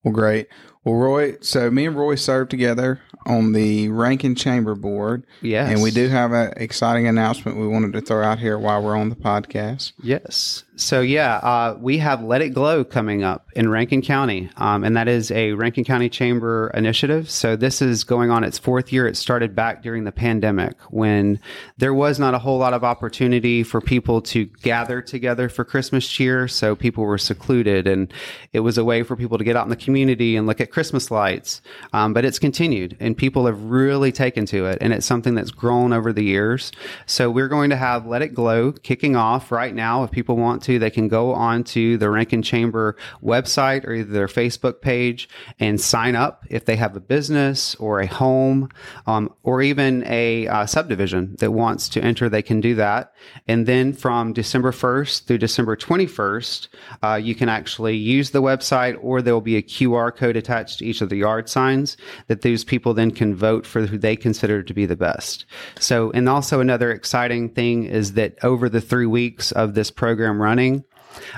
Well, 0.02 0.14
great. 0.14 0.48
Well, 0.84 0.96
Roy, 0.96 1.36
so 1.40 1.70
me 1.70 1.86
and 1.86 1.96
Roy 1.96 2.16
served 2.16 2.50
together 2.50 3.00
on 3.24 3.52
the 3.52 3.88
Rankin 3.88 4.34
Chamber 4.34 4.74
Board. 4.74 5.24
Yes. 5.40 5.70
And 5.70 5.82
we 5.82 5.92
do 5.92 6.08
have 6.08 6.32
an 6.32 6.52
exciting 6.56 7.06
announcement 7.06 7.56
we 7.56 7.68
wanted 7.68 7.92
to 7.92 8.00
throw 8.00 8.24
out 8.24 8.40
here 8.40 8.58
while 8.58 8.82
we're 8.82 8.96
on 8.96 9.08
the 9.08 9.16
podcast. 9.16 9.92
Yes. 10.02 10.64
So, 10.74 11.00
yeah, 11.00 11.36
uh, 11.36 11.76
we 11.78 11.98
have 11.98 12.24
Let 12.24 12.42
It 12.42 12.50
Glow 12.50 12.82
coming 12.82 13.22
up 13.22 13.46
in 13.54 13.68
Rankin 13.68 14.02
County, 14.02 14.50
um, 14.56 14.82
and 14.82 14.96
that 14.96 15.06
is 15.06 15.30
a 15.30 15.52
Rankin 15.52 15.84
County 15.84 16.08
Chamber 16.08 16.70
initiative. 16.74 17.30
So, 17.30 17.54
this 17.56 17.80
is 17.80 18.02
going 18.02 18.30
on 18.30 18.42
its 18.42 18.58
fourth 18.58 18.92
year. 18.92 19.06
It 19.06 19.16
started 19.16 19.54
back 19.54 19.82
during 19.82 20.04
the 20.04 20.12
pandemic 20.12 20.80
when 20.90 21.38
there 21.76 21.94
was 21.94 22.18
not 22.18 22.34
a 22.34 22.38
whole 22.38 22.58
lot 22.58 22.74
of 22.74 22.82
opportunity 22.82 23.62
for 23.62 23.80
people 23.80 24.22
to 24.22 24.46
gather 24.62 25.02
together 25.02 25.48
for 25.48 25.64
Christmas 25.64 26.08
cheer. 26.08 26.48
So, 26.48 26.74
people 26.74 27.04
were 27.04 27.18
secluded, 27.18 27.86
and 27.86 28.12
it 28.52 28.60
was 28.60 28.76
a 28.76 28.84
way 28.84 29.02
for 29.02 29.14
people 29.14 29.38
to 29.38 29.44
get 29.44 29.56
out 29.56 29.64
in 29.64 29.70
the 29.70 29.76
community 29.76 30.36
and 30.36 30.46
look 30.46 30.60
at 30.60 30.71
Christmas 30.72 31.10
lights. 31.10 31.62
Um, 31.92 32.12
but 32.12 32.24
it's 32.24 32.38
continued, 32.38 32.96
and 33.00 33.16
people 33.16 33.46
have 33.46 33.62
really 33.62 34.12
taken 34.12 34.46
to 34.46 34.66
it, 34.66 34.78
and 34.80 34.92
it's 34.92 35.06
something 35.06 35.34
that's 35.34 35.50
grown 35.50 35.92
over 35.92 36.12
the 36.12 36.24
years. 36.24 36.72
So, 37.06 37.30
we're 37.30 37.48
going 37.48 37.70
to 37.70 37.76
have 37.76 38.06
Let 38.06 38.22
It 38.22 38.34
Glow 38.34 38.72
kicking 38.72 39.16
off 39.16 39.52
right 39.52 39.74
now. 39.74 40.04
If 40.04 40.10
people 40.10 40.36
want 40.36 40.62
to, 40.64 40.78
they 40.78 40.90
can 40.90 41.08
go 41.08 41.32
on 41.32 41.64
to 41.64 41.98
the 41.98 42.10
Rankin 42.10 42.42
Chamber 42.42 42.96
website 43.22 43.86
or 43.86 43.94
either 43.94 44.12
their 44.12 44.26
Facebook 44.26 44.80
page 44.80 45.28
and 45.58 45.80
sign 45.80 46.16
up 46.16 46.44
if 46.50 46.64
they 46.64 46.76
have 46.76 46.96
a 46.96 47.00
business 47.00 47.74
or 47.76 48.00
a 48.00 48.06
home 48.06 48.68
um, 49.06 49.32
or 49.42 49.62
even 49.62 50.04
a 50.06 50.46
uh, 50.46 50.66
subdivision 50.66 51.36
that 51.40 51.50
wants 51.50 51.88
to 51.90 52.00
enter. 52.00 52.28
They 52.28 52.42
can 52.42 52.60
do 52.60 52.74
that. 52.76 53.12
And 53.46 53.66
then 53.66 53.92
from 53.92 54.32
December 54.32 54.72
1st 54.72 55.26
through 55.26 55.38
December 55.38 55.76
21st, 55.76 56.68
uh, 57.02 57.14
you 57.22 57.34
can 57.34 57.48
actually 57.48 57.96
use 57.96 58.30
the 58.30 58.42
website 58.42 58.96
or 59.02 59.22
there 59.22 59.34
will 59.34 59.40
be 59.40 59.56
a 59.56 59.62
QR 59.62 60.14
code 60.14 60.36
attached 60.36 60.61
to 60.68 60.84
each 60.84 61.00
of 61.00 61.08
the 61.08 61.16
yard 61.16 61.48
signs 61.48 61.96
that 62.28 62.42
those 62.42 62.64
people 62.64 62.94
then 62.94 63.10
can 63.10 63.34
vote 63.34 63.66
for 63.66 63.86
who 63.86 63.98
they 63.98 64.16
consider 64.16 64.62
to 64.62 64.74
be 64.74 64.86
the 64.86 64.96
best. 64.96 65.44
So, 65.78 66.10
and 66.12 66.28
also 66.28 66.60
another 66.60 66.90
exciting 66.90 67.50
thing 67.50 67.84
is 67.84 68.14
that 68.14 68.36
over 68.42 68.68
the 68.68 68.80
three 68.80 69.06
weeks 69.06 69.52
of 69.52 69.74
this 69.74 69.90
program 69.90 70.40
running, 70.40 70.84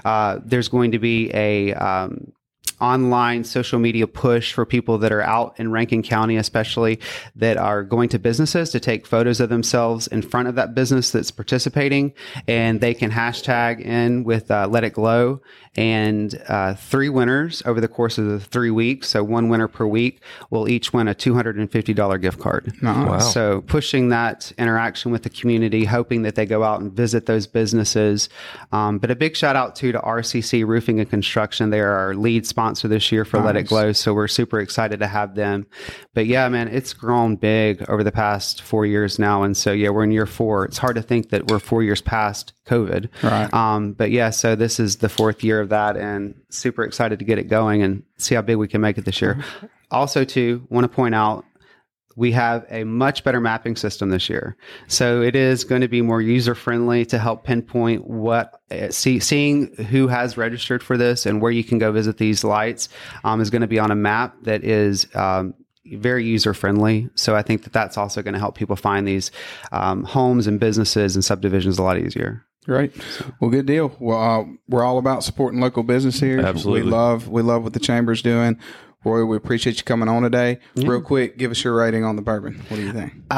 uh, 0.05 0.41
there's 0.45 0.69
going 0.69 0.93
to 0.93 0.99
be 0.99 1.31
a 1.35 1.75
um, 1.75 2.33
online 2.81 3.45
social 3.45 3.79
media 3.79 4.07
push 4.07 4.53
for 4.53 4.65
people 4.65 4.99
that 4.99 5.13
are 5.13 5.23
out 5.23 5.59
in 5.59 5.71
Rankin 5.71 6.03
County, 6.03 6.37
especially 6.37 7.01
that 7.37 7.57
are 7.57 7.83
going 7.83 8.09
to 8.11 8.19
businesses 8.19 8.71
to 8.71 8.81
take 8.81 9.07
photos 9.07 9.41
of 9.41 9.49
themselves 9.49 10.07
in 10.09 10.23
front 10.23 10.49
of 10.49 10.55
that 10.57 10.75
business 10.75 11.11
that's 11.11 11.31
participating, 11.31 12.13
and 12.49 12.81
they 12.81 12.95
can 12.95 13.11
hashtag 13.11 13.81
in 13.81 14.25
with 14.25 14.51
uh, 14.51 14.67
Let 14.69 14.85
It 14.85 14.95
Glow. 14.95 15.41
And 15.77 16.41
uh, 16.47 16.75
three 16.75 17.09
winners 17.09 17.61
over 17.67 17.81
the 17.81 17.89
course 17.89 18.17
of 18.17 18.27
the 18.27 18.39
three 18.39 18.71
weeks, 18.71 19.09
so 19.09 19.25
one 19.25 19.49
winner 19.49 19.67
per 19.67 19.85
week, 19.85 20.21
will 20.51 20.69
each 20.69 20.93
win 20.93 21.09
a 21.09 21.17
$250 21.17 22.21
gift 22.21 22.39
card. 22.39 22.73
Wow. 22.81 23.19
So 23.19 23.63
pushing 23.63 24.11
that 24.11 24.53
interaction 24.57 25.11
with 25.11 25.25
the 25.25 25.31
community, 25.31 25.85
hoping 25.85 26.23
that 26.23 26.37
they 26.37 26.47
go 26.47 26.63
out 26.63 26.81
and 26.81 26.93
visit 26.93 27.27
those 27.27 27.49
businesses. 27.49 28.29
Um, 28.71 28.99
but 28.99 29.11
a 29.11 29.17
big 29.17 29.37
shout 29.37 29.57
out 29.57 29.75
too 29.75 29.91
to 29.91 29.99
RCC 29.99 30.65
Roofing 30.65 31.01
and 31.01 31.11
Construction. 31.11 31.71
They 31.71 31.81
are 31.81 31.91
our 31.91 32.15
lead 32.15 32.47
sponsor 32.47 32.64
sponsor 32.65 32.89
this 32.89 33.13
year 33.13 33.27
for 33.27 33.41
Let 33.41 33.57
It 33.57 33.65
Glow. 33.65 33.93
So 33.93 34.15
we're 34.15 34.27
super 34.27 34.59
excited 34.59 35.01
to 35.01 35.07
have 35.07 35.35
them. 35.35 35.67
But 36.15 36.25
yeah, 36.25 36.49
man, 36.49 36.69
it's 36.69 36.95
grown 36.95 37.37
big 37.37 37.85
over 37.91 38.03
the 38.03 38.11
past 38.11 38.63
four 38.63 38.87
years 38.87 39.19
now. 39.19 39.43
And 39.43 39.55
so, 39.55 39.71
yeah, 39.71 39.91
we're 39.91 40.05
in 40.05 40.11
year 40.11 40.25
four. 40.25 40.65
It's 40.65 40.79
hard 40.79 40.97
to 40.97 41.03
think 41.03 41.29
that 41.29 41.49
we're 41.49 41.59
four 41.59 41.83
years 41.83 42.01
past 42.01 42.55
COVID. 42.67 43.11
Right. 43.23 43.53
Um, 43.53 43.93
but 43.93 44.11
yeah, 44.11 44.31
so 44.31 44.57
this 44.57 44.81
is 44.81 44.97
the 44.97 45.11
fourth 45.11 45.45
year 45.45 45.61
of 45.61 45.69
that 45.69 45.99
and 45.99 46.35
super 46.49 46.85
excited 46.85 47.19
to 47.19 47.25
get 47.27 47.39
it 47.39 47.49
going 47.49 47.83
and 47.83 48.03
see 48.17 48.35
how 48.35 48.41
big 48.41 48.57
we 48.57 48.67
can 48.67 48.81
make 48.81 48.97
it 48.97 49.05
this 49.05 49.21
year. 49.21 49.45
Also, 49.91 50.25
too, 50.25 50.67
want 50.71 50.85
to 50.85 50.89
point 50.89 51.15
out 51.15 51.45
we 52.17 52.33
have 52.33 52.65
a 52.71 52.85
much 52.85 53.25
better 53.25 53.41
mapping 53.41 53.77
system 53.77 54.11
this 54.11 54.29
year. 54.29 54.57
So 54.87 55.21
it 55.21 55.35
is 55.35 55.65
going 55.65 55.81
to 55.81 55.89
be 55.89 56.03
more 56.03 56.23
user 56.23 56.55
friendly 56.55 57.05
to 57.07 57.19
help 57.19 57.45
pinpoint 57.45 58.07
what 58.07 58.61
uh, 58.71 58.91
see, 58.91 59.19
seeing 59.19 59.75
who 59.77 60.07
has 60.09 60.37
registered 60.37 60.83
for 60.83 60.97
this 60.97 61.27
and 61.27 61.43
where 61.43 61.53
you 61.53 61.65
can 61.65 61.79
go 61.79 61.93
visit 61.93 62.19
these 62.19 62.45
lights 62.45 62.89
um, 63.25 63.41
is 63.41 63.51
going 63.51 63.63
to 63.63 63.69
be 63.69 63.79
on 63.79 63.91
a 63.91 63.97
map 63.97 64.37
that 64.43 64.65
is 64.65 65.07
um, 65.15 65.55
very 65.93 66.25
user 66.25 66.55
friendly. 66.55 67.09
So 67.15 67.35
I 67.35 67.43
think 67.43 67.65
that 67.65 67.73
that's 67.73 67.99
also 67.99 68.23
going 68.23 68.35
to 68.35 68.41
help 68.41 68.57
people 68.57 68.77
find 68.77 69.07
these 69.07 69.31
um, 69.73 70.05
homes 70.05 70.47
and 70.47 70.59
businesses 70.59 71.15
and 71.15 71.25
subdivisions 71.25 71.79
a 71.79 71.83
lot 71.83 71.99
easier. 71.99 72.45
Great. 72.65 72.95
Well, 73.41 73.51
good 73.51 73.67
deal. 73.67 73.95
Well, 73.99 74.41
uh, 74.41 74.45
we're 74.69 74.85
all 74.85 74.97
about 74.97 75.23
supporting 75.23 75.61
local 75.61 75.83
business 75.83 76.19
here. 76.19 76.41
Absolutely. 76.41 76.85
We 76.85 76.91
love 76.91 77.29
we 77.29 77.43
love 77.43 77.63
what 77.63 77.75
the 77.75 77.81
chamber's 77.81 78.23
doing. 78.23 78.59
Roy, 79.05 79.25
we 79.25 79.37
appreciate 79.37 79.77
you 79.77 79.85
coming 79.85 80.09
on 80.09 80.23
today. 80.23 80.59
Real 80.77 81.01
quick, 81.01 81.37
give 81.37 81.51
us 81.51 81.63
your 81.63 81.75
rating 81.75 82.05
on 82.05 82.17
the 82.17 82.23
bourbon. 82.23 82.55
What 82.69 82.77
do 82.79 82.83
you 82.83 82.93
think? 82.93 83.13
Uh, 83.31 83.35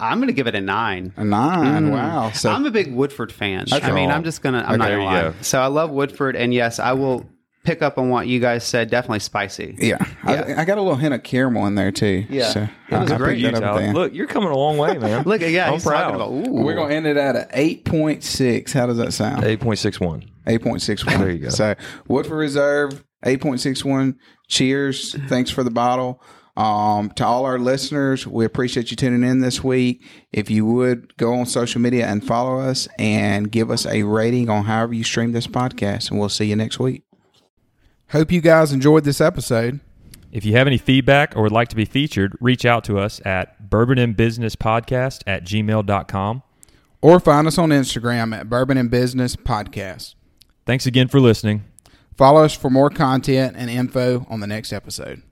I'm 0.00 0.18
going 0.18 0.28
to 0.28 0.32
give 0.34 0.46
it 0.46 0.54
a 0.54 0.60
nine. 0.60 1.12
A 1.16 1.24
nine. 1.24 1.90
Wow. 1.90 2.30
So 2.32 2.50
I'm 2.50 2.64
a 2.66 2.70
big 2.70 2.92
Woodford 2.94 3.30
fan. 3.32 3.66
I 3.72 3.92
mean, 3.92 4.10
I'm 4.10 4.24
just 4.24 4.42
gonna. 4.42 4.64
I'm 4.66 4.78
not 4.78 4.88
gonna 4.88 5.04
lie. 5.04 5.22
go. 5.22 5.34
So 5.42 5.60
I 5.60 5.66
love 5.66 5.90
Woodford, 5.90 6.36
and 6.36 6.54
yes, 6.54 6.78
I 6.78 6.92
will 6.94 7.26
pick 7.64 7.80
up 7.82 7.96
on 7.98 8.08
what 8.10 8.26
you 8.26 8.40
guys 8.40 8.64
said. 8.64 8.90
Definitely 8.90 9.20
spicy. 9.20 9.74
yeah, 9.78 9.96
I, 10.22 10.54
I 10.62 10.64
got 10.64 10.78
a 10.78 10.82
little 10.82 10.96
hint 10.96 11.14
of 11.14 11.22
caramel 11.22 11.66
in 11.66 11.74
there 11.74 11.92
too. 11.92 12.26
Yeah. 12.28 12.48
so 12.50 12.60
It 12.90 12.98
was 12.98 13.10
I- 13.10 13.14
I 13.14 13.18
great. 13.18 13.40
picked 13.42 13.54
that 13.54 13.62
up 13.62 13.74
Tyler. 13.74 13.80
then. 13.82 13.94
Look, 13.94 14.14
you're 14.14 14.26
coming 14.26 14.50
a 14.50 14.56
long 14.56 14.76
way, 14.78 14.96
man. 14.98 15.22
Look, 15.26 15.40
yeah, 15.42 15.70
I'm 15.70 15.80
proud. 15.80 16.14
about. 16.14 16.30
Ooh. 16.30 16.50
We're 16.62 16.74
gonna 16.74 16.94
end 16.94 17.06
it 17.06 17.16
at 17.16 17.36
an 17.36 17.46
eight 17.52 17.84
point 17.84 18.22
six. 18.22 18.72
How 18.72 18.86
does 18.86 18.96
that 18.98 19.12
sound? 19.12 19.44
Eight 19.44 19.60
point 19.60 19.78
six 19.78 20.00
one. 20.00 20.30
Eight 20.46 20.62
point 20.62 20.82
six 20.82 21.04
one. 21.06 21.18
There 21.20 21.30
you 21.30 21.38
go. 21.38 21.48
So 21.50 21.74
Woodford 22.06 22.36
Reserve, 22.38 23.02
eight 23.24 23.40
point 23.40 23.60
six 23.60 23.84
one. 23.84 24.18
Cheers. 24.48 25.14
Thanks 25.28 25.50
for 25.50 25.62
the 25.62 25.70
bottle. 25.70 26.22
Um, 26.56 27.10
to 27.12 27.26
all 27.26 27.44
our 27.44 27.58
listeners, 27.58 28.26
we 28.26 28.44
appreciate 28.44 28.90
you 28.90 28.96
tuning 28.96 29.28
in 29.28 29.40
this 29.40 29.64
week. 29.64 30.04
If 30.32 30.50
you 30.50 30.64
would 30.66 31.16
go 31.16 31.34
on 31.34 31.46
social 31.46 31.80
media 31.80 32.06
and 32.06 32.24
follow 32.24 32.60
us 32.60 32.86
and 32.98 33.50
give 33.50 33.70
us 33.70 33.86
a 33.86 34.04
rating 34.04 34.48
on 34.48 34.64
however 34.64 34.94
you 34.94 35.02
stream 35.02 35.32
this 35.32 35.48
podcast, 35.48 36.10
and 36.10 36.20
we'll 36.20 36.28
see 36.28 36.44
you 36.44 36.54
next 36.54 36.78
week. 36.78 37.02
Hope 38.10 38.30
you 38.30 38.40
guys 38.40 38.72
enjoyed 38.72 39.02
this 39.02 39.20
episode. 39.20 39.80
If 40.30 40.44
you 40.44 40.52
have 40.52 40.66
any 40.66 40.78
feedback 40.78 41.36
or 41.36 41.42
would 41.42 41.52
like 41.52 41.68
to 41.68 41.76
be 41.76 41.84
featured, 41.84 42.36
reach 42.40 42.64
out 42.64 42.84
to 42.84 42.98
us 42.98 43.20
at 43.24 43.70
bourbon 43.70 43.98
and 43.98 44.16
business 44.16 44.54
podcast 44.56 45.22
at 45.26 45.44
gmail.com. 45.44 46.42
Or 47.00 47.20
find 47.20 47.46
us 47.46 47.58
on 47.58 47.68
Instagram 47.68 48.34
at 48.34 48.48
Bourbon 48.48 48.78
and 48.78 48.90
Business 48.90 49.36
Podcast. 49.36 50.14
Thanks 50.64 50.86
again 50.86 51.08
for 51.08 51.20
listening. 51.20 51.64
Follow 52.16 52.44
us 52.44 52.56
for 52.56 52.70
more 52.70 52.90
content 52.90 53.56
and 53.56 53.68
info 53.68 54.26
on 54.28 54.40
the 54.40 54.46
next 54.46 54.72
episode. 54.72 55.22